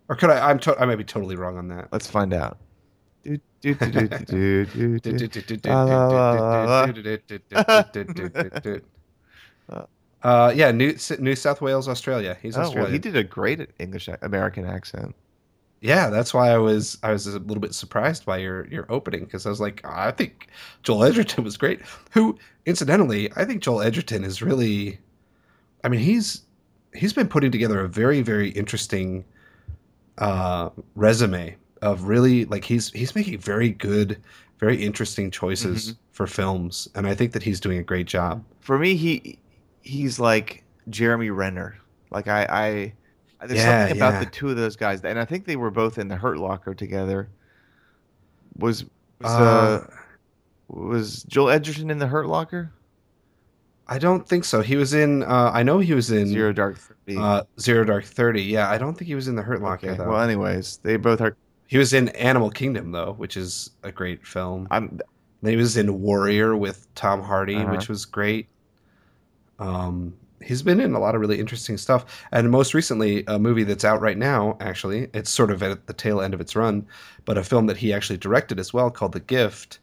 Or 0.08 0.16
could 0.16 0.30
I? 0.30 0.48
I'm 0.50 0.58
to, 0.60 0.78
I 0.80 0.84
might 0.86 0.96
be 0.96 1.04
totally 1.04 1.36
wrong 1.36 1.58
on 1.58 1.68
that. 1.68 1.88
Let's 1.92 2.06
find 2.08 2.32
out. 2.32 2.58
Uh, 10.22 10.52
yeah, 10.54 10.72
New 10.72 10.96
New 11.20 11.36
South 11.36 11.60
Wales, 11.60 11.88
Australia. 11.88 12.36
He's 12.42 12.56
Oh, 12.56 12.60
well, 12.60 12.66
Australian. 12.68 12.92
he 12.92 12.98
did 12.98 13.16
a 13.16 13.22
great 13.22 13.70
English 13.78 14.08
American 14.22 14.66
accent. 14.66 15.14
Yeah, 15.80 16.08
that's 16.10 16.32
why 16.34 16.50
I 16.50 16.58
was 16.58 16.98
I 17.02 17.12
was 17.12 17.26
a 17.28 17.38
little 17.38 17.60
bit 17.60 17.74
surprised 17.74 18.24
by 18.24 18.38
your 18.38 18.66
your 18.66 18.86
opening 18.90 19.24
because 19.24 19.46
I 19.46 19.50
was 19.50 19.60
like, 19.60 19.84
I 19.84 20.10
think 20.10 20.48
Joel 20.82 21.04
Edgerton 21.04 21.44
was 21.44 21.56
great. 21.56 21.80
Who, 22.12 22.36
incidentally, 22.64 23.30
I 23.36 23.44
think 23.44 23.62
Joel 23.62 23.82
Edgerton 23.82 24.24
is 24.24 24.42
really, 24.42 24.98
I 25.84 25.88
mean, 25.88 26.00
he's 26.00 26.42
he's 26.94 27.12
been 27.12 27.28
putting 27.28 27.52
together 27.52 27.78
a 27.80 27.88
very 27.88 28.22
very 28.22 28.48
interesting 28.50 29.24
uh, 30.18 30.70
resume 30.94 31.56
of 31.82 32.04
really 32.04 32.44
like 32.46 32.64
he's 32.64 32.90
he's 32.90 33.14
making 33.14 33.38
very 33.38 33.70
good, 33.70 34.20
very 34.58 34.82
interesting 34.82 35.30
choices 35.30 35.92
Mhm. 35.92 35.96
for 36.12 36.26
films, 36.26 36.88
and 36.94 37.06
I 37.06 37.14
think 37.14 37.32
that 37.32 37.42
he's 37.42 37.60
doing 37.60 37.78
a 37.78 37.82
great 37.82 38.06
job. 38.06 38.44
For 38.60 38.78
me, 38.78 38.96
he 38.96 39.38
he's 39.82 40.18
like 40.18 40.64
Jeremy 40.90 41.30
Renner. 41.30 41.76
Like 42.10 42.28
I, 42.28 42.92
I 43.40 43.46
there's 43.46 43.60
Yeah, 43.60 43.82
something 43.86 43.98
about 43.98 44.14
yeah. 44.14 44.20
the 44.20 44.30
two 44.30 44.48
of 44.50 44.56
those 44.56 44.76
guys, 44.76 45.02
and 45.02 45.18
I 45.18 45.24
think 45.24 45.44
they 45.44 45.56
were 45.56 45.70
both 45.70 45.98
in 45.98 46.08
the 46.08 46.16
Hurt 46.16 46.38
Locker 46.38 46.74
together. 46.74 47.28
Was 48.58 48.84
was, 49.20 49.30
uh, 49.32 49.86
Uh, 49.88 49.94
was 50.68 51.22
Joel 51.24 51.50
Edgerton 51.50 51.90
in 51.90 51.98
the 51.98 52.06
Hurt 52.06 52.26
Locker? 52.26 52.72
I 53.88 53.98
don't 53.98 54.26
think 54.26 54.44
so. 54.44 54.62
He 54.62 54.74
was 54.76 54.94
in. 54.94 55.22
Uh, 55.22 55.50
I 55.54 55.62
know 55.62 55.78
he 55.78 55.94
was 55.94 56.10
in 56.10 56.26
Zero 56.26 56.52
Dark 56.52 56.76
Thirty. 56.78 57.16
Uh, 57.18 57.44
Zero 57.60 57.84
Dark 57.84 58.04
Thirty. 58.04 58.42
Yeah, 58.42 58.68
I 58.68 58.78
don't 58.78 58.94
think 58.94 59.06
he 59.06 59.14
was 59.14 59.28
in 59.28 59.36
the 59.36 59.42
Hurt 59.42 59.62
Locker 59.62 59.90
okay. 59.90 59.96
though. 59.96 60.08
Well, 60.08 60.20
anyways, 60.20 60.78
they 60.78 60.96
both 60.96 61.20
are. 61.20 61.36
He 61.66 61.78
was 61.78 61.92
in 61.92 62.08
Animal 62.10 62.50
Kingdom 62.50 62.92
though, 62.92 63.12
which 63.14 63.36
is 63.36 63.70
a 63.82 63.90
great 63.92 64.26
film. 64.26 64.68
I'm 64.70 65.00
he 65.44 65.56
was 65.56 65.76
in 65.76 66.00
Warrior 66.00 66.56
with 66.56 66.92
Tom 66.94 67.22
Hardy, 67.22 67.56
Uh-huh. 67.56 67.70
which 67.72 67.88
was 67.88 68.04
great. 68.04 68.48
Um, 69.58 70.14
he's 70.42 70.62
been 70.62 70.80
in 70.80 70.94
a 70.94 70.98
lot 70.98 71.14
of 71.14 71.20
really 71.20 71.38
interesting 71.38 71.76
stuff, 71.76 72.24
and 72.32 72.50
most 72.50 72.74
recently, 72.74 73.24
a 73.26 73.38
movie 73.38 73.62
that's 73.64 73.84
out 73.84 74.00
right 74.00 74.18
now. 74.18 74.56
Actually, 74.60 75.08
it's 75.14 75.30
sort 75.30 75.50
of 75.50 75.62
at 75.62 75.86
the 75.86 75.92
tail 75.92 76.20
end 76.20 76.34
of 76.34 76.40
its 76.40 76.56
run, 76.56 76.86
but 77.24 77.38
a 77.38 77.44
film 77.44 77.66
that 77.66 77.76
he 77.76 77.92
actually 77.92 78.18
directed 78.18 78.58
as 78.58 78.72
well, 78.72 78.90
called 78.90 79.12
The 79.12 79.20
Gift, 79.20 79.78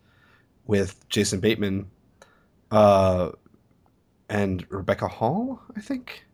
with 0.67 1.07
Jason 1.09 1.39
Bateman, 1.39 1.87
uh, 2.71 3.31
and 4.29 4.65
Rebecca 4.69 5.07
Hall, 5.07 5.59
I 5.77 5.81
think. 5.81 6.25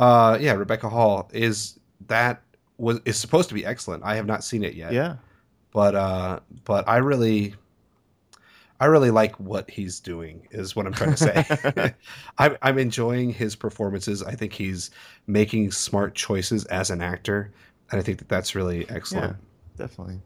Uh, 0.00 0.38
yeah, 0.40 0.52
Rebecca 0.52 0.88
Hall 0.88 1.30
is 1.32 1.78
that 2.06 2.42
was 2.82 3.00
is 3.04 3.16
supposed 3.16 3.48
to 3.48 3.54
be 3.54 3.64
excellent. 3.64 4.02
I 4.04 4.16
have 4.16 4.26
not 4.26 4.44
seen 4.44 4.64
it 4.64 4.74
yet 4.74 4.92
yeah. 4.92 5.16
but 5.72 5.94
uh 5.94 6.40
but 6.64 6.88
i 6.88 6.96
really 6.96 7.54
i 8.80 8.86
really 8.86 9.10
like 9.10 9.38
what 9.38 9.70
he's 9.70 10.00
doing 10.00 10.48
is 10.50 10.74
what 10.74 10.86
i'm 10.86 10.92
trying 10.92 11.14
to 11.14 11.16
say 11.16 11.94
I'm, 12.38 12.56
I'm 12.60 12.78
enjoying 12.78 13.32
his 13.32 13.54
performances 13.56 14.22
i 14.22 14.34
think 14.34 14.52
he's 14.52 14.90
making 15.26 15.70
smart 15.70 16.14
choices 16.14 16.64
as 16.66 16.90
an 16.90 17.00
actor 17.00 17.52
and 17.90 18.00
i 18.00 18.02
think 18.02 18.18
that 18.18 18.28
that's 18.28 18.54
really 18.54 18.88
excellent 18.90 19.36
definitely. 19.76 20.20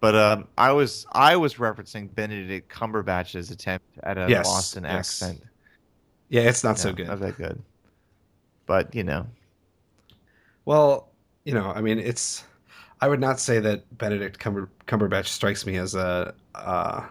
But 0.00 0.14
um, 0.14 0.48
I 0.58 0.72
was 0.72 1.06
I 1.12 1.36
was 1.36 1.54
referencing 1.54 2.14
Benedict 2.14 2.70
Cumberbatch's 2.70 3.50
attempt 3.50 3.86
at 4.02 4.18
a 4.18 4.26
Yes, 4.28 4.46
Boston 4.46 4.84
yes. 4.84 5.22
accent. 5.22 5.42
yeah, 6.28 6.42
it's 6.42 6.62
not 6.62 6.78
so 6.78 6.92
good 6.92 7.06
Not 7.06 7.20
that 7.20 7.38
good. 7.38 7.62
But 8.66 8.94
you 8.94 9.04
know, 9.04 9.26
well 10.66 11.08
you 11.44 11.52
know 11.54 11.72
i 11.74 11.80
mean 11.80 11.98
it's 11.98 12.44
i 13.00 13.08
would 13.08 13.20
not 13.20 13.38
say 13.40 13.58
that 13.60 13.82
benedict 13.98 14.38
Cumber, 14.38 14.68
cumberbatch 14.86 15.26
strikes 15.26 15.66
me 15.66 15.76
as 15.76 15.94
a 15.94 16.34
uh 16.54 17.04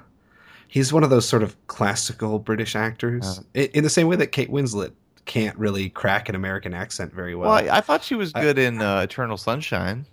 he's 0.67 0.91
one 0.91 1.03
of 1.03 1.09
those 1.09 1.27
sort 1.27 1.43
of 1.43 1.55
classical 1.67 2.39
british 2.39 2.75
actors 2.75 3.39
Uh. 3.39 3.43
in, 3.53 3.65
in 3.75 3.83
the 3.83 3.89
same 3.89 4.07
way 4.07 4.15
that 4.15 4.27
kate 4.31 4.49
winslet 4.51 4.91
can't 5.25 5.57
really 5.57 5.89
crack 5.89 6.27
an 6.29 6.35
american 6.35 6.73
accent 6.73 7.13
very 7.13 7.33
well, 7.35 7.49
I, 7.51 7.77
I 7.77 7.81
thought 7.81 8.03
she 8.03 8.15
was 8.15 8.31
I- 8.35 8.41
good 8.41 8.57
in 8.59 8.81
uh, 8.81 8.99
Eternal 9.01 9.37
Sunshine. 9.37 10.05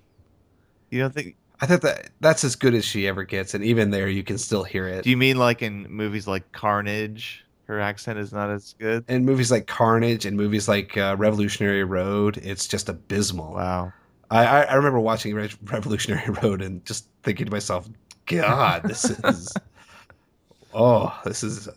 You 0.90 1.00
don't 1.00 1.12
think? 1.12 1.34
I 1.60 1.66
thought 1.66 1.80
that 1.82 2.10
that's 2.20 2.44
as 2.44 2.54
good 2.54 2.74
as 2.74 2.84
she 2.84 3.08
ever 3.08 3.24
gets, 3.24 3.52
and 3.52 3.64
even 3.64 3.90
there, 3.90 4.08
you 4.08 4.22
can 4.22 4.38
still 4.38 4.62
hear 4.62 4.86
it. 4.86 5.02
Do 5.02 5.10
you 5.10 5.16
mean 5.16 5.36
like 5.36 5.62
in 5.62 5.82
movies 5.90 6.28
like 6.28 6.52
Carnage, 6.52 7.44
her 7.64 7.80
accent 7.80 8.20
is 8.20 8.32
not 8.32 8.50
as 8.50 8.76
good? 8.78 9.04
in 9.08 9.24
movies 9.24 9.50
like 9.50 9.66
Carnage 9.66 10.24
and 10.26 10.36
movies 10.36 10.68
like 10.68 10.96
uh, 10.96 11.16
Revolutionary 11.18 11.82
Road, 11.82 12.36
it's 12.36 12.68
just 12.68 12.88
abysmal. 12.88 13.54
Wow. 13.54 13.92
I, 14.30 14.64
I, 14.64 14.74
remember 14.74 15.00
watching 15.00 15.34
Re- 15.34 15.50
Revolutionary 15.64 16.30
Road 16.42 16.62
and 16.62 16.84
just 16.84 17.06
thinking 17.22 17.46
to 17.46 17.52
myself, 17.52 17.88
God, 18.26 18.82
this 18.84 19.04
is 19.24 19.52
oh, 20.72 21.18
this 21.24 21.42
is 21.42 21.68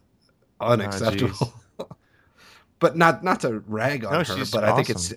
unacceptable. 0.62 1.54
but 2.80 2.96
not 2.96 3.24
not 3.24 3.39
to 3.42 3.60
rag 3.68 4.06
on 4.06 4.13
No, 4.13 4.24
her, 4.24 4.46
but 4.52 4.63
I 4.63 4.76
think 4.76 4.89
it's. 4.89 5.13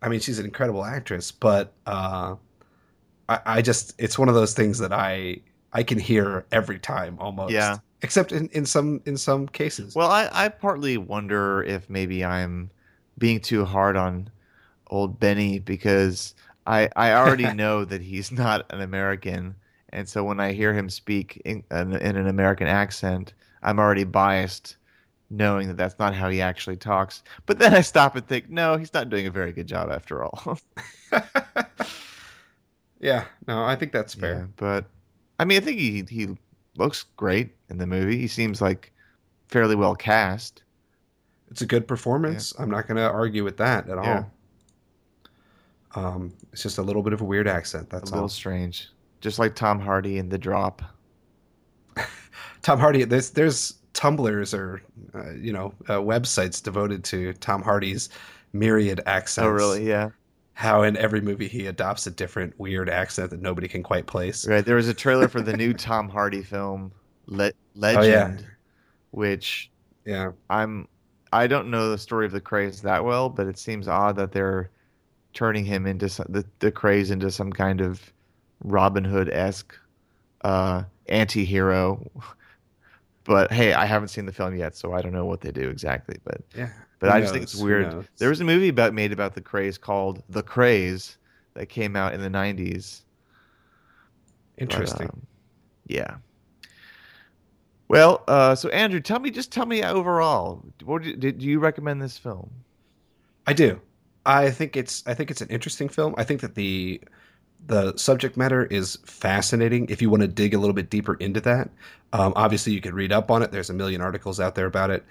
I 0.00 0.08
mean, 0.08 0.20
she's 0.20 0.38
an 0.38 0.44
incredible 0.44 0.84
actress, 0.84 1.32
but 1.32 1.72
uh, 1.84 2.36
I, 3.28 3.40
I 3.44 3.62
just 3.62 3.94
it's 3.98 4.18
one 4.18 4.28
of 4.28 4.34
those 4.34 4.54
things 4.54 4.78
that 4.78 4.92
I 4.92 5.40
I 5.72 5.82
can 5.82 5.98
hear 5.98 6.46
every 6.52 6.78
time 6.78 7.18
almost. 7.20 7.52
Yeah. 7.52 7.78
Except 8.00 8.30
in, 8.30 8.48
in 8.52 8.64
some 8.64 9.02
in 9.06 9.16
some 9.16 9.48
cases. 9.48 9.94
Well, 9.94 10.10
I, 10.10 10.28
I 10.32 10.48
partly 10.48 10.98
wonder 10.98 11.64
if 11.64 11.90
maybe 11.90 12.24
I'm 12.24 12.70
being 13.18 13.40
too 13.40 13.64
hard 13.64 13.96
on 13.96 14.30
old 14.90 15.18
Benny 15.20 15.58
because 15.58 16.34
I 16.66 16.88
I 16.96 17.12
already 17.14 17.50
know 17.50 17.84
that 17.84 18.02
he's 18.02 18.32
not 18.32 18.66
an 18.72 18.80
American, 18.80 19.56
and 19.90 20.08
so 20.08 20.24
when 20.24 20.40
I 20.40 20.52
hear 20.52 20.74
him 20.74 20.90
speak 20.90 21.40
in, 21.44 21.64
in, 21.70 21.92
in 21.94 22.16
an 22.16 22.26
American 22.28 22.66
accent, 22.68 23.34
I'm 23.62 23.78
already 23.78 24.04
biased, 24.04 24.76
knowing 25.30 25.68
that 25.68 25.76
that's 25.78 25.98
not 25.98 26.14
how 26.14 26.30
he 26.30 26.40
actually 26.42 26.76
talks. 26.78 27.22
But 27.46 27.58
then 27.58 27.74
I 27.74 27.82
stop 27.82 28.16
and 28.16 28.26
think, 28.26 28.50
no, 28.50 28.76
he's 28.78 28.94
not 28.94 29.10
doing 29.10 29.26
a 29.26 29.30
very 29.32 29.52
good 29.52 29.68
job 29.68 29.90
after 29.90 30.24
all. 30.24 30.58
yeah, 33.00 33.26
no, 33.46 33.64
I 33.64 33.76
think 33.76 33.92
that's 33.92 34.14
Yeah, 34.14 34.14
fair. 34.14 34.48
but 34.56 34.90
I 35.38 35.44
mean, 35.44 35.58
I 35.58 35.64
think 35.64 35.78
he 35.80 36.02
he 36.08 36.36
looks 36.76 37.04
great 37.16 37.56
in 37.68 37.78
the 37.78 37.86
movie. 37.86 38.18
He 38.18 38.28
seems 38.28 38.60
like 38.60 38.92
fairly 39.48 39.76
well 39.76 39.96
cast. 39.96 40.62
It's 41.50 41.62
a 41.62 41.66
good 41.66 41.86
performance. 41.88 42.54
I'm 42.58 42.70
not 42.70 42.86
going 42.86 42.96
to 42.96 43.10
argue 43.10 43.44
with 43.44 43.56
that 43.58 43.88
at 43.88 43.98
Yeah. 44.00 44.22
all. 44.22 44.32
Um, 45.94 46.32
it's 46.52 46.62
just 46.62 46.78
a 46.78 46.82
little 46.82 47.02
bit 47.02 47.12
of 47.12 47.20
a 47.20 47.24
weird 47.24 47.48
accent. 47.48 47.88
That's 47.90 48.10
A 48.10 48.14
little 48.14 48.24
all. 48.24 48.28
strange, 48.28 48.88
just 49.20 49.38
like 49.38 49.54
Tom 49.54 49.80
Hardy 49.80 50.18
in 50.18 50.28
The 50.28 50.38
Drop. 50.38 50.82
Tom 52.62 52.78
Hardy. 52.78 53.04
There's 53.04 53.30
there's 53.30 53.74
Tumblrs 53.94 54.56
or 54.56 54.82
uh, 55.14 55.32
you 55.32 55.52
know 55.52 55.72
uh, 55.88 55.98
websites 55.98 56.62
devoted 56.62 57.04
to 57.04 57.32
Tom 57.34 57.62
Hardy's 57.62 58.08
myriad 58.52 59.00
accents. 59.06 59.46
Oh, 59.46 59.50
really? 59.50 59.86
Yeah. 59.88 60.10
How 60.54 60.82
in 60.82 60.96
every 60.96 61.20
movie 61.20 61.46
he 61.48 61.66
adopts 61.66 62.06
a 62.06 62.10
different 62.10 62.58
weird 62.58 62.90
accent 62.90 63.30
that 63.30 63.40
nobody 63.40 63.68
can 63.68 63.82
quite 63.82 64.06
place. 64.06 64.46
Right. 64.46 64.64
There 64.64 64.74
was 64.76 64.88
a 64.88 64.94
trailer 64.94 65.28
for 65.28 65.40
the 65.40 65.56
new 65.56 65.72
Tom 65.74 66.08
Hardy 66.08 66.42
film, 66.42 66.90
Le- 67.26 67.46
Oh, 67.50 67.52
yeah. 67.76 67.90
Legend, 67.92 68.46
which 69.12 69.70
Yeah. 70.04 70.32
I'm. 70.50 70.88
I 71.32 71.46
don't 71.46 71.70
know 71.70 71.90
the 71.90 71.98
story 71.98 72.24
of 72.26 72.32
the 72.32 72.40
Krays 72.40 72.80
that 72.82 73.04
well, 73.04 73.28
but 73.28 73.46
it 73.46 73.58
seems 73.58 73.86
odd 73.86 74.16
that 74.16 74.32
they're 74.32 74.70
turning 75.34 75.64
him 75.64 75.86
into 75.86 76.08
some, 76.08 76.26
the 76.28 76.44
the 76.58 76.72
Krays 76.72 77.10
into 77.10 77.30
some 77.30 77.52
kind 77.52 77.80
of 77.80 78.12
Robin 78.64 79.04
Hood 79.04 79.28
esque 79.30 79.74
uh, 80.42 80.84
anti-hero. 81.08 82.04
But 83.24 83.52
hey, 83.52 83.74
I 83.74 83.84
haven't 83.84 84.08
seen 84.08 84.24
the 84.24 84.32
film 84.32 84.56
yet, 84.56 84.74
so 84.74 84.94
I 84.94 85.02
don't 85.02 85.12
know 85.12 85.26
what 85.26 85.42
they 85.42 85.52
do 85.52 85.68
exactly. 85.68 86.16
But 86.24 86.40
Yeah. 86.56 86.70
but 86.98 87.10
I 87.10 87.20
just 87.20 87.34
think 87.34 87.42
it's 87.42 87.54
weird. 87.54 88.08
There 88.16 88.30
was 88.30 88.40
a 88.40 88.44
movie 88.44 88.70
about 88.70 88.94
made 88.94 89.12
about 89.12 89.34
the 89.34 89.42
Krays 89.42 89.78
called 89.78 90.22
The 90.30 90.42
Krays 90.42 91.18
that 91.52 91.66
came 91.66 91.94
out 91.94 92.14
in 92.14 92.22
the 92.22 92.30
'90s. 92.30 93.02
but, 94.56 94.62
interesting. 94.62 95.08
um, 95.08 95.26
yeah. 95.88 96.16
Well, 97.88 98.24
uh, 98.28 98.54
so 98.54 98.70
Andrew, 98.70 99.00
tell 99.00 99.18
me, 99.18 99.30
just 99.30 99.52
tell 99.52 99.66
me 99.66 99.82
overall, 99.82 100.64
what 100.84 101.02
did, 101.02 101.20
did 101.20 101.42
you 101.42 101.58
recommend 101.58 102.00
this 102.00 102.16
film? 102.16 102.50
I 103.46 103.52
do. 103.52 103.78
I 104.28 104.50
think 104.52 104.76
it's 104.76 105.02
I 105.08 105.14
think 105.14 105.30
it's 105.30 105.40
an 105.40 105.48
interesting 105.48 105.88
film. 105.88 106.14
I 106.18 106.24
think 106.24 106.40
that 106.42 106.54
the 106.54 107.00
the 107.66 107.96
subject 107.96 108.36
matter 108.36 108.66
is 108.66 108.98
fascinating. 109.06 109.86
If 109.88 110.00
you 110.02 110.10
want 110.10 110.22
to 110.22 110.28
dig 110.28 110.54
a 110.54 110.58
little 110.58 110.74
bit 110.74 110.90
deeper 110.90 111.14
into 111.14 111.40
that, 111.42 111.70
um, 112.12 112.32
obviously 112.36 112.72
you 112.74 112.80
could 112.80 112.94
read 112.94 113.12
up 113.12 113.30
on 113.30 113.42
it. 113.42 113.52
There's 113.52 113.70
a 113.70 113.74
million 113.74 114.00
articles 114.02 114.40
out 114.40 114.54
there 114.54 114.66
about 114.66 114.90
it, 114.90 115.04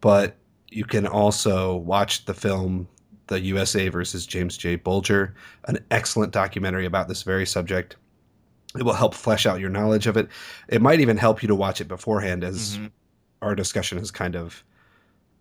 but 0.00 0.36
you 0.70 0.84
can 0.84 1.06
also 1.06 1.76
watch 1.76 2.24
the 2.26 2.34
film 2.34 2.88
"The 3.28 3.40
USA 3.40 3.88
versus 3.88 4.26
James 4.26 4.56
J. 4.56 4.76
Bulger," 4.76 5.34
an 5.68 5.78
excellent 5.90 6.32
documentary 6.32 6.86
about 6.86 7.08
this 7.08 7.22
very 7.24 7.46
subject. 7.46 7.96
It 8.78 8.84
will 8.84 8.94
help 8.94 9.14
flesh 9.14 9.46
out 9.46 9.60
your 9.60 9.70
knowledge 9.70 10.06
of 10.06 10.16
it. 10.16 10.28
It 10.68 10.82
might 10.82 11.00
even 11.00 11.18
help 11.18 11.42
you 11.42 11.48
to 11.48 11.54
watch 11.54 11.80
it 11.80 11.88
beforehand, 11.88 12.44
as 12.44 12.78
Mm-hmm. 12.78 12.86
our 13.42 13.54
discussion 13.54 13.98
has 13.98 14.10
kind 14.10 14.36
of 14.36 14.64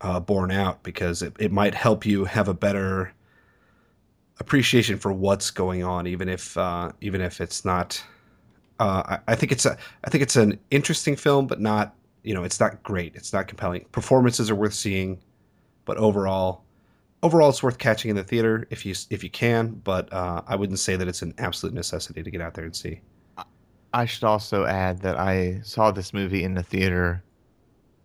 uh, 0.01 0.19
borne 0.19 0.51
out, 0.51 0.83
because 0.83 1.21
it, 1.23 1.33
it 1.39 1.51
might 1.51 1.75
help 1.75 2.05
you 2.05 2.25
have 2.25 2.49
a 2.49 2.53
better 2.53 3.13
appreciation 4.41 4.97
for 4.97 5.13
what's 5.13 5.51
going 5.51 5.83
on, 5.83 6.07
even 6.07 6.27
if 6.27 6.57
uh, 6.57 6.91
even 6.99 7.21
if 7.21 7.39
it's 7.39 7.63
not. 7.63 8.03
Uh, 8.79 9.03
I, 9.27 9.33
I 9.33 9.35
think 9.35 9.51
it's 9.51 9.65
a 9.65 9.77
I 10.03 10.09
think 10.09 10.23
it's 10.23 10.35
an 10.35 10.59
interesting 10.71 11.15
film, 11.15 11.47
but 11.47 11.61
not 11.61 11.95
you 12.23 12.33
know 12.33 12.43
it's 12.43 12.59
not 12.59 12.83
great. 12.83 13.15
It's 13.15 13.31
not 13.31 13.47
compelling. 13.47 13.85
Performances 13.91 14.49
are 14.49 14.55
worth 14.55 14.73
seeing, 14.73 15.21
but 15.85 15.97
overall, 15.97 16.65
overall 17.23 17.49
it's 17.49 17.63
worth 17.63 17.77
catching 17.77 18.09
in 18.09 18.17
the 18.17 18.23
theater 18.23 18.67
if 18.69 18.85
you 18.85 18.93
if 19.09 19.23
you 19.23 19.29
can. 19.29 19.69
But 19.69 20.11
uh, 20.11 20.41
I 20.47 20.55
wouldn't 20.55 20.79
say 20.79 20.95
that 20.95 21.07
it's 21.07 21.21
an 21.21 21.33
absolute 21.37 21.73
necessity 21.73 22.23
to 22.23 22.31
get 22.31 22.41
out 22.41 22.55
there 22.55 22.65
and 22.65 22.75
see. 22.75 22.99
I 23.93 24.05
should 24.05 24.23
also 24.23 24.65
add 24.65 25.01
that 25.01 25.19
I 25.19 25.59
saw 25.63 25.91
this 25.91 26.13
movie 26.13 26.43
in 26.43 26.55
the 26.55 26.63
theater 26.63 27.23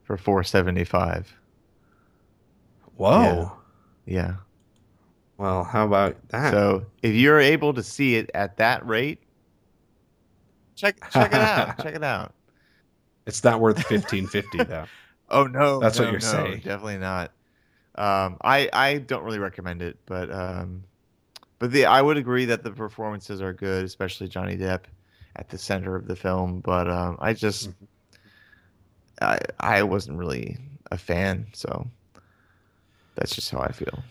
for 0.03 0.16
four 0.16 0.45
seventy 0.45 0.84
five. 0.84 1.32
Whoa. 2.97 3.53
Yeah. 4.05 4.37
Well, 5.39 5.64
how 5.64 5.84
about 5.84 6.16
that? 6.30 6.53
So 6.53 6.87
if 7.03 7.14
you're 7.14 7.41
able 7.41 7.74
to 7.74 7.82
see 7.82 8.16
it 8.16 8.30
at 8.34 8.57
that 8.57 8.87
rate, 8.87 9.20
check 10.76 10.97
check 11.11 11.32
it 11.32 11.41
out. 11.41 11.78
check 11.82 11.95
it 11.95 12.05
out. 12.05 12.32
it's 13.26 13.45
not 13.45 13.61
worth 13.61 13.82
fifteen 13.87 14.26
fifty 14.26 14.62
though. 14.64 14.87
Oh 15.28 15.43
no, 15.49 15.80
That's 15.80 15.99
what 15.99 16.05
you're 16.12 16.20
no, 16.20 16.26
saying. 16.26 16.61
Definitely 16.61 16.99
not. 16.99 17.32
Um, 17.97 18.37
I 18.43 18.68
I 18.72 18.99
don't 18.99 19.24
really 19.24 19.41
recommend 19.41 19.82
it, 19.82 19.99
but 20.07 20.30
um, 20.30 20.84
but 21.59 21.72
the 21.72 21.87
I 21.87 22.01
would 22.01 22.16
agree 22.16 22.45
that 22.45 22.62
the 22.62 22.70
performances 22.70 23.43
are 23.43 23.53
good, 23.53 23.84
especially 23.84 24.28
Johnny 24.28 24.57
Depp 24.57 24.82
at 25.34 25.49
the 25.49 25.59
center 25.59 25.97
of 25.97 26.07
the 26.07 26.14
film. 26.14 26.61
But 26.61 26.89
um, 26.89 27.16
I 27.18 27.32
just 27.32 27.70
I 29.20 29.41
I 29.59 29.82
wasn't 29.82 30.16
really 30.16 30.59
a 30.93 30.97
fan, 30.97 31.49
so 31.53 31.89
that's 33.16 33.34
just 33.34 33.51
how 33.51 33.59
I 33.59 33.72
feel. 33.72 34.05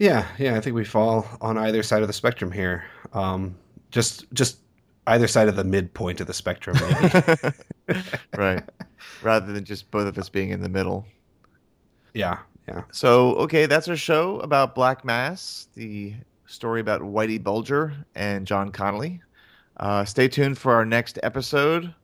Yeah, 0.00 0.26
yeah, 0.38 0.56
I 0.56 0.60
think 0.60 0.74
we 0.74 0.84
fall 0.86 1.26
on 1.42 1.58
either 1.58 1.82
side 1.82 2.00
of 2.00 2.08
the 2.08 2.14
spectrum 2.14 2.50
here. 2.50 2.84
Um, 3.12 3.54
just 3.90 4.32
just 4.32 4.60
either 5.06 5.28
side 5.28 5.46
of 5.46 5.56
the 5.56 5.64
midpoint 5.64 6.22
of 6.22 6.26
the 6.26 6.32
spectrum. 6.32 6.74
Maybe. 6.80 8.00
right, 8.36 8.62
rather 9.22 9.52
than 9.52 9.62
just 9.62 9.90
both 9.90 10.08
of 10.08 10.16
us 10.16 10.30
being 10.30 10.50
in 10.50 10.62
the 10.62 10.70
middle. 10.70 11.04
yeah, 12.14 12.38
yeah. 12.66 12.84
So, 12.92 13.34
okay, 13.34 13.66
that's 13.66 13.88
our 13.88 13.96
show 13.96 14.40
about 14.40 14.74
Black 14.74 15.04
Mass, 15.04 15.68
the 15.74 16.14
story 16.46 16.80
about 16.80 17.02
Whitey 17.02 17.42
Bulger 17.42 17.92
and 18.14 18.46
John 18.46 18.72
Connolly. 18.72 19.20
Uh, 19.76 20.06
stay 20.06 20.28
tuned 20.28 20.56
for 20.56 20.72
our 20.72 20.86
next 20.86 21.18
episode. 21.22 21.94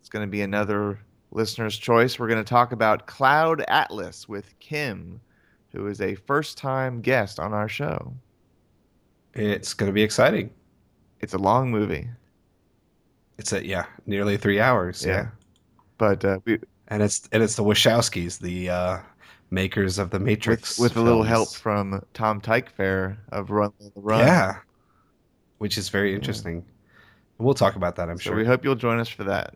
It's 0.00 0.10
going 0.10 0.26
to 0.26 0.30
be 0.30 0.42
another 0.42 1.00
listener's 1.30 1.78
choice. 1.78 2.18
We're 2.18 2.28
going 2.28 2.44
to 2.44 2.48
talk 2.48 2.72
about 2.72 3.06
Cloud 3.06 3.64
Atlas 3.66 4.28
with 4.28 4.58
Kim, 4.58 5.22
who 5.76 5.86
is 5.88 6.00
a 6.00 6.14
first 6.14 6.56
time 6.56 7.00
guest 7.02 7.38
on 7.38 7.52
our 7.52 7.68
show. 7.68 8.14
It's 9.34 9.74
going 9.74 9.90
to 9.90 9.92
be 9.92 10.02
exciting. 10.02 10.50
It's 11.20 11.34
a 11.34 11.38
long 11.38 11.70
movie. 11.70 12.08
It's 13.38 13.52
a 13.52 13.64
yeah, 13.64 13.84
nearly 14.06 14.38
three 14.38 14.58
hours. 14.58 15.04
Yeah, 15.04 15.12
Yeah. 15.12 15.28
But 15.98 16.24
uh, 16.24 16.38
we, 16.46 16.58
and 16.88 17.02
it's 17.02 17.28
and 17.32 17.42
it's 17.42 17.56
the 17.56 17.62
Wachowskis, 17.62 18.38
the 18.38 18.70
uh, 18.70 18.98
makers 19.50 19.98
of 19.98 20.08
the 20.10 20.18
Matrix, 20.18 20.78
with, 20.78 20.94
with 20.94 21.02
a 21.02 21.04
little 21.04 21.22
help 21.22 21.52
from 21.54 22.02
Tom 22.14 22.40
Tykwer 22.40 23.16
of 23.32 23.50
Run 23.50 23.72
the 23.78 23.92
Run. 23.96 24.20
Yeah, 24.20 24.56
which 25.58 25.76
is 25.76 25.90
very 25.90 26.14
interesting. 26.14 26.64
We'll 27.38 27.54
talk 27.54 27.76
about 27.76 27.96
that. 27.96 28.08
I'm 28.08 28.16
So 28.16 28.30
sure. 28.30 28.36
we 28.36 28.46
hope 28.46 28.64
you'll 28.64 28.74
join 28.74 28.98
us 28.98 29.08
for 29.08 29.24
that. 29.24 29.54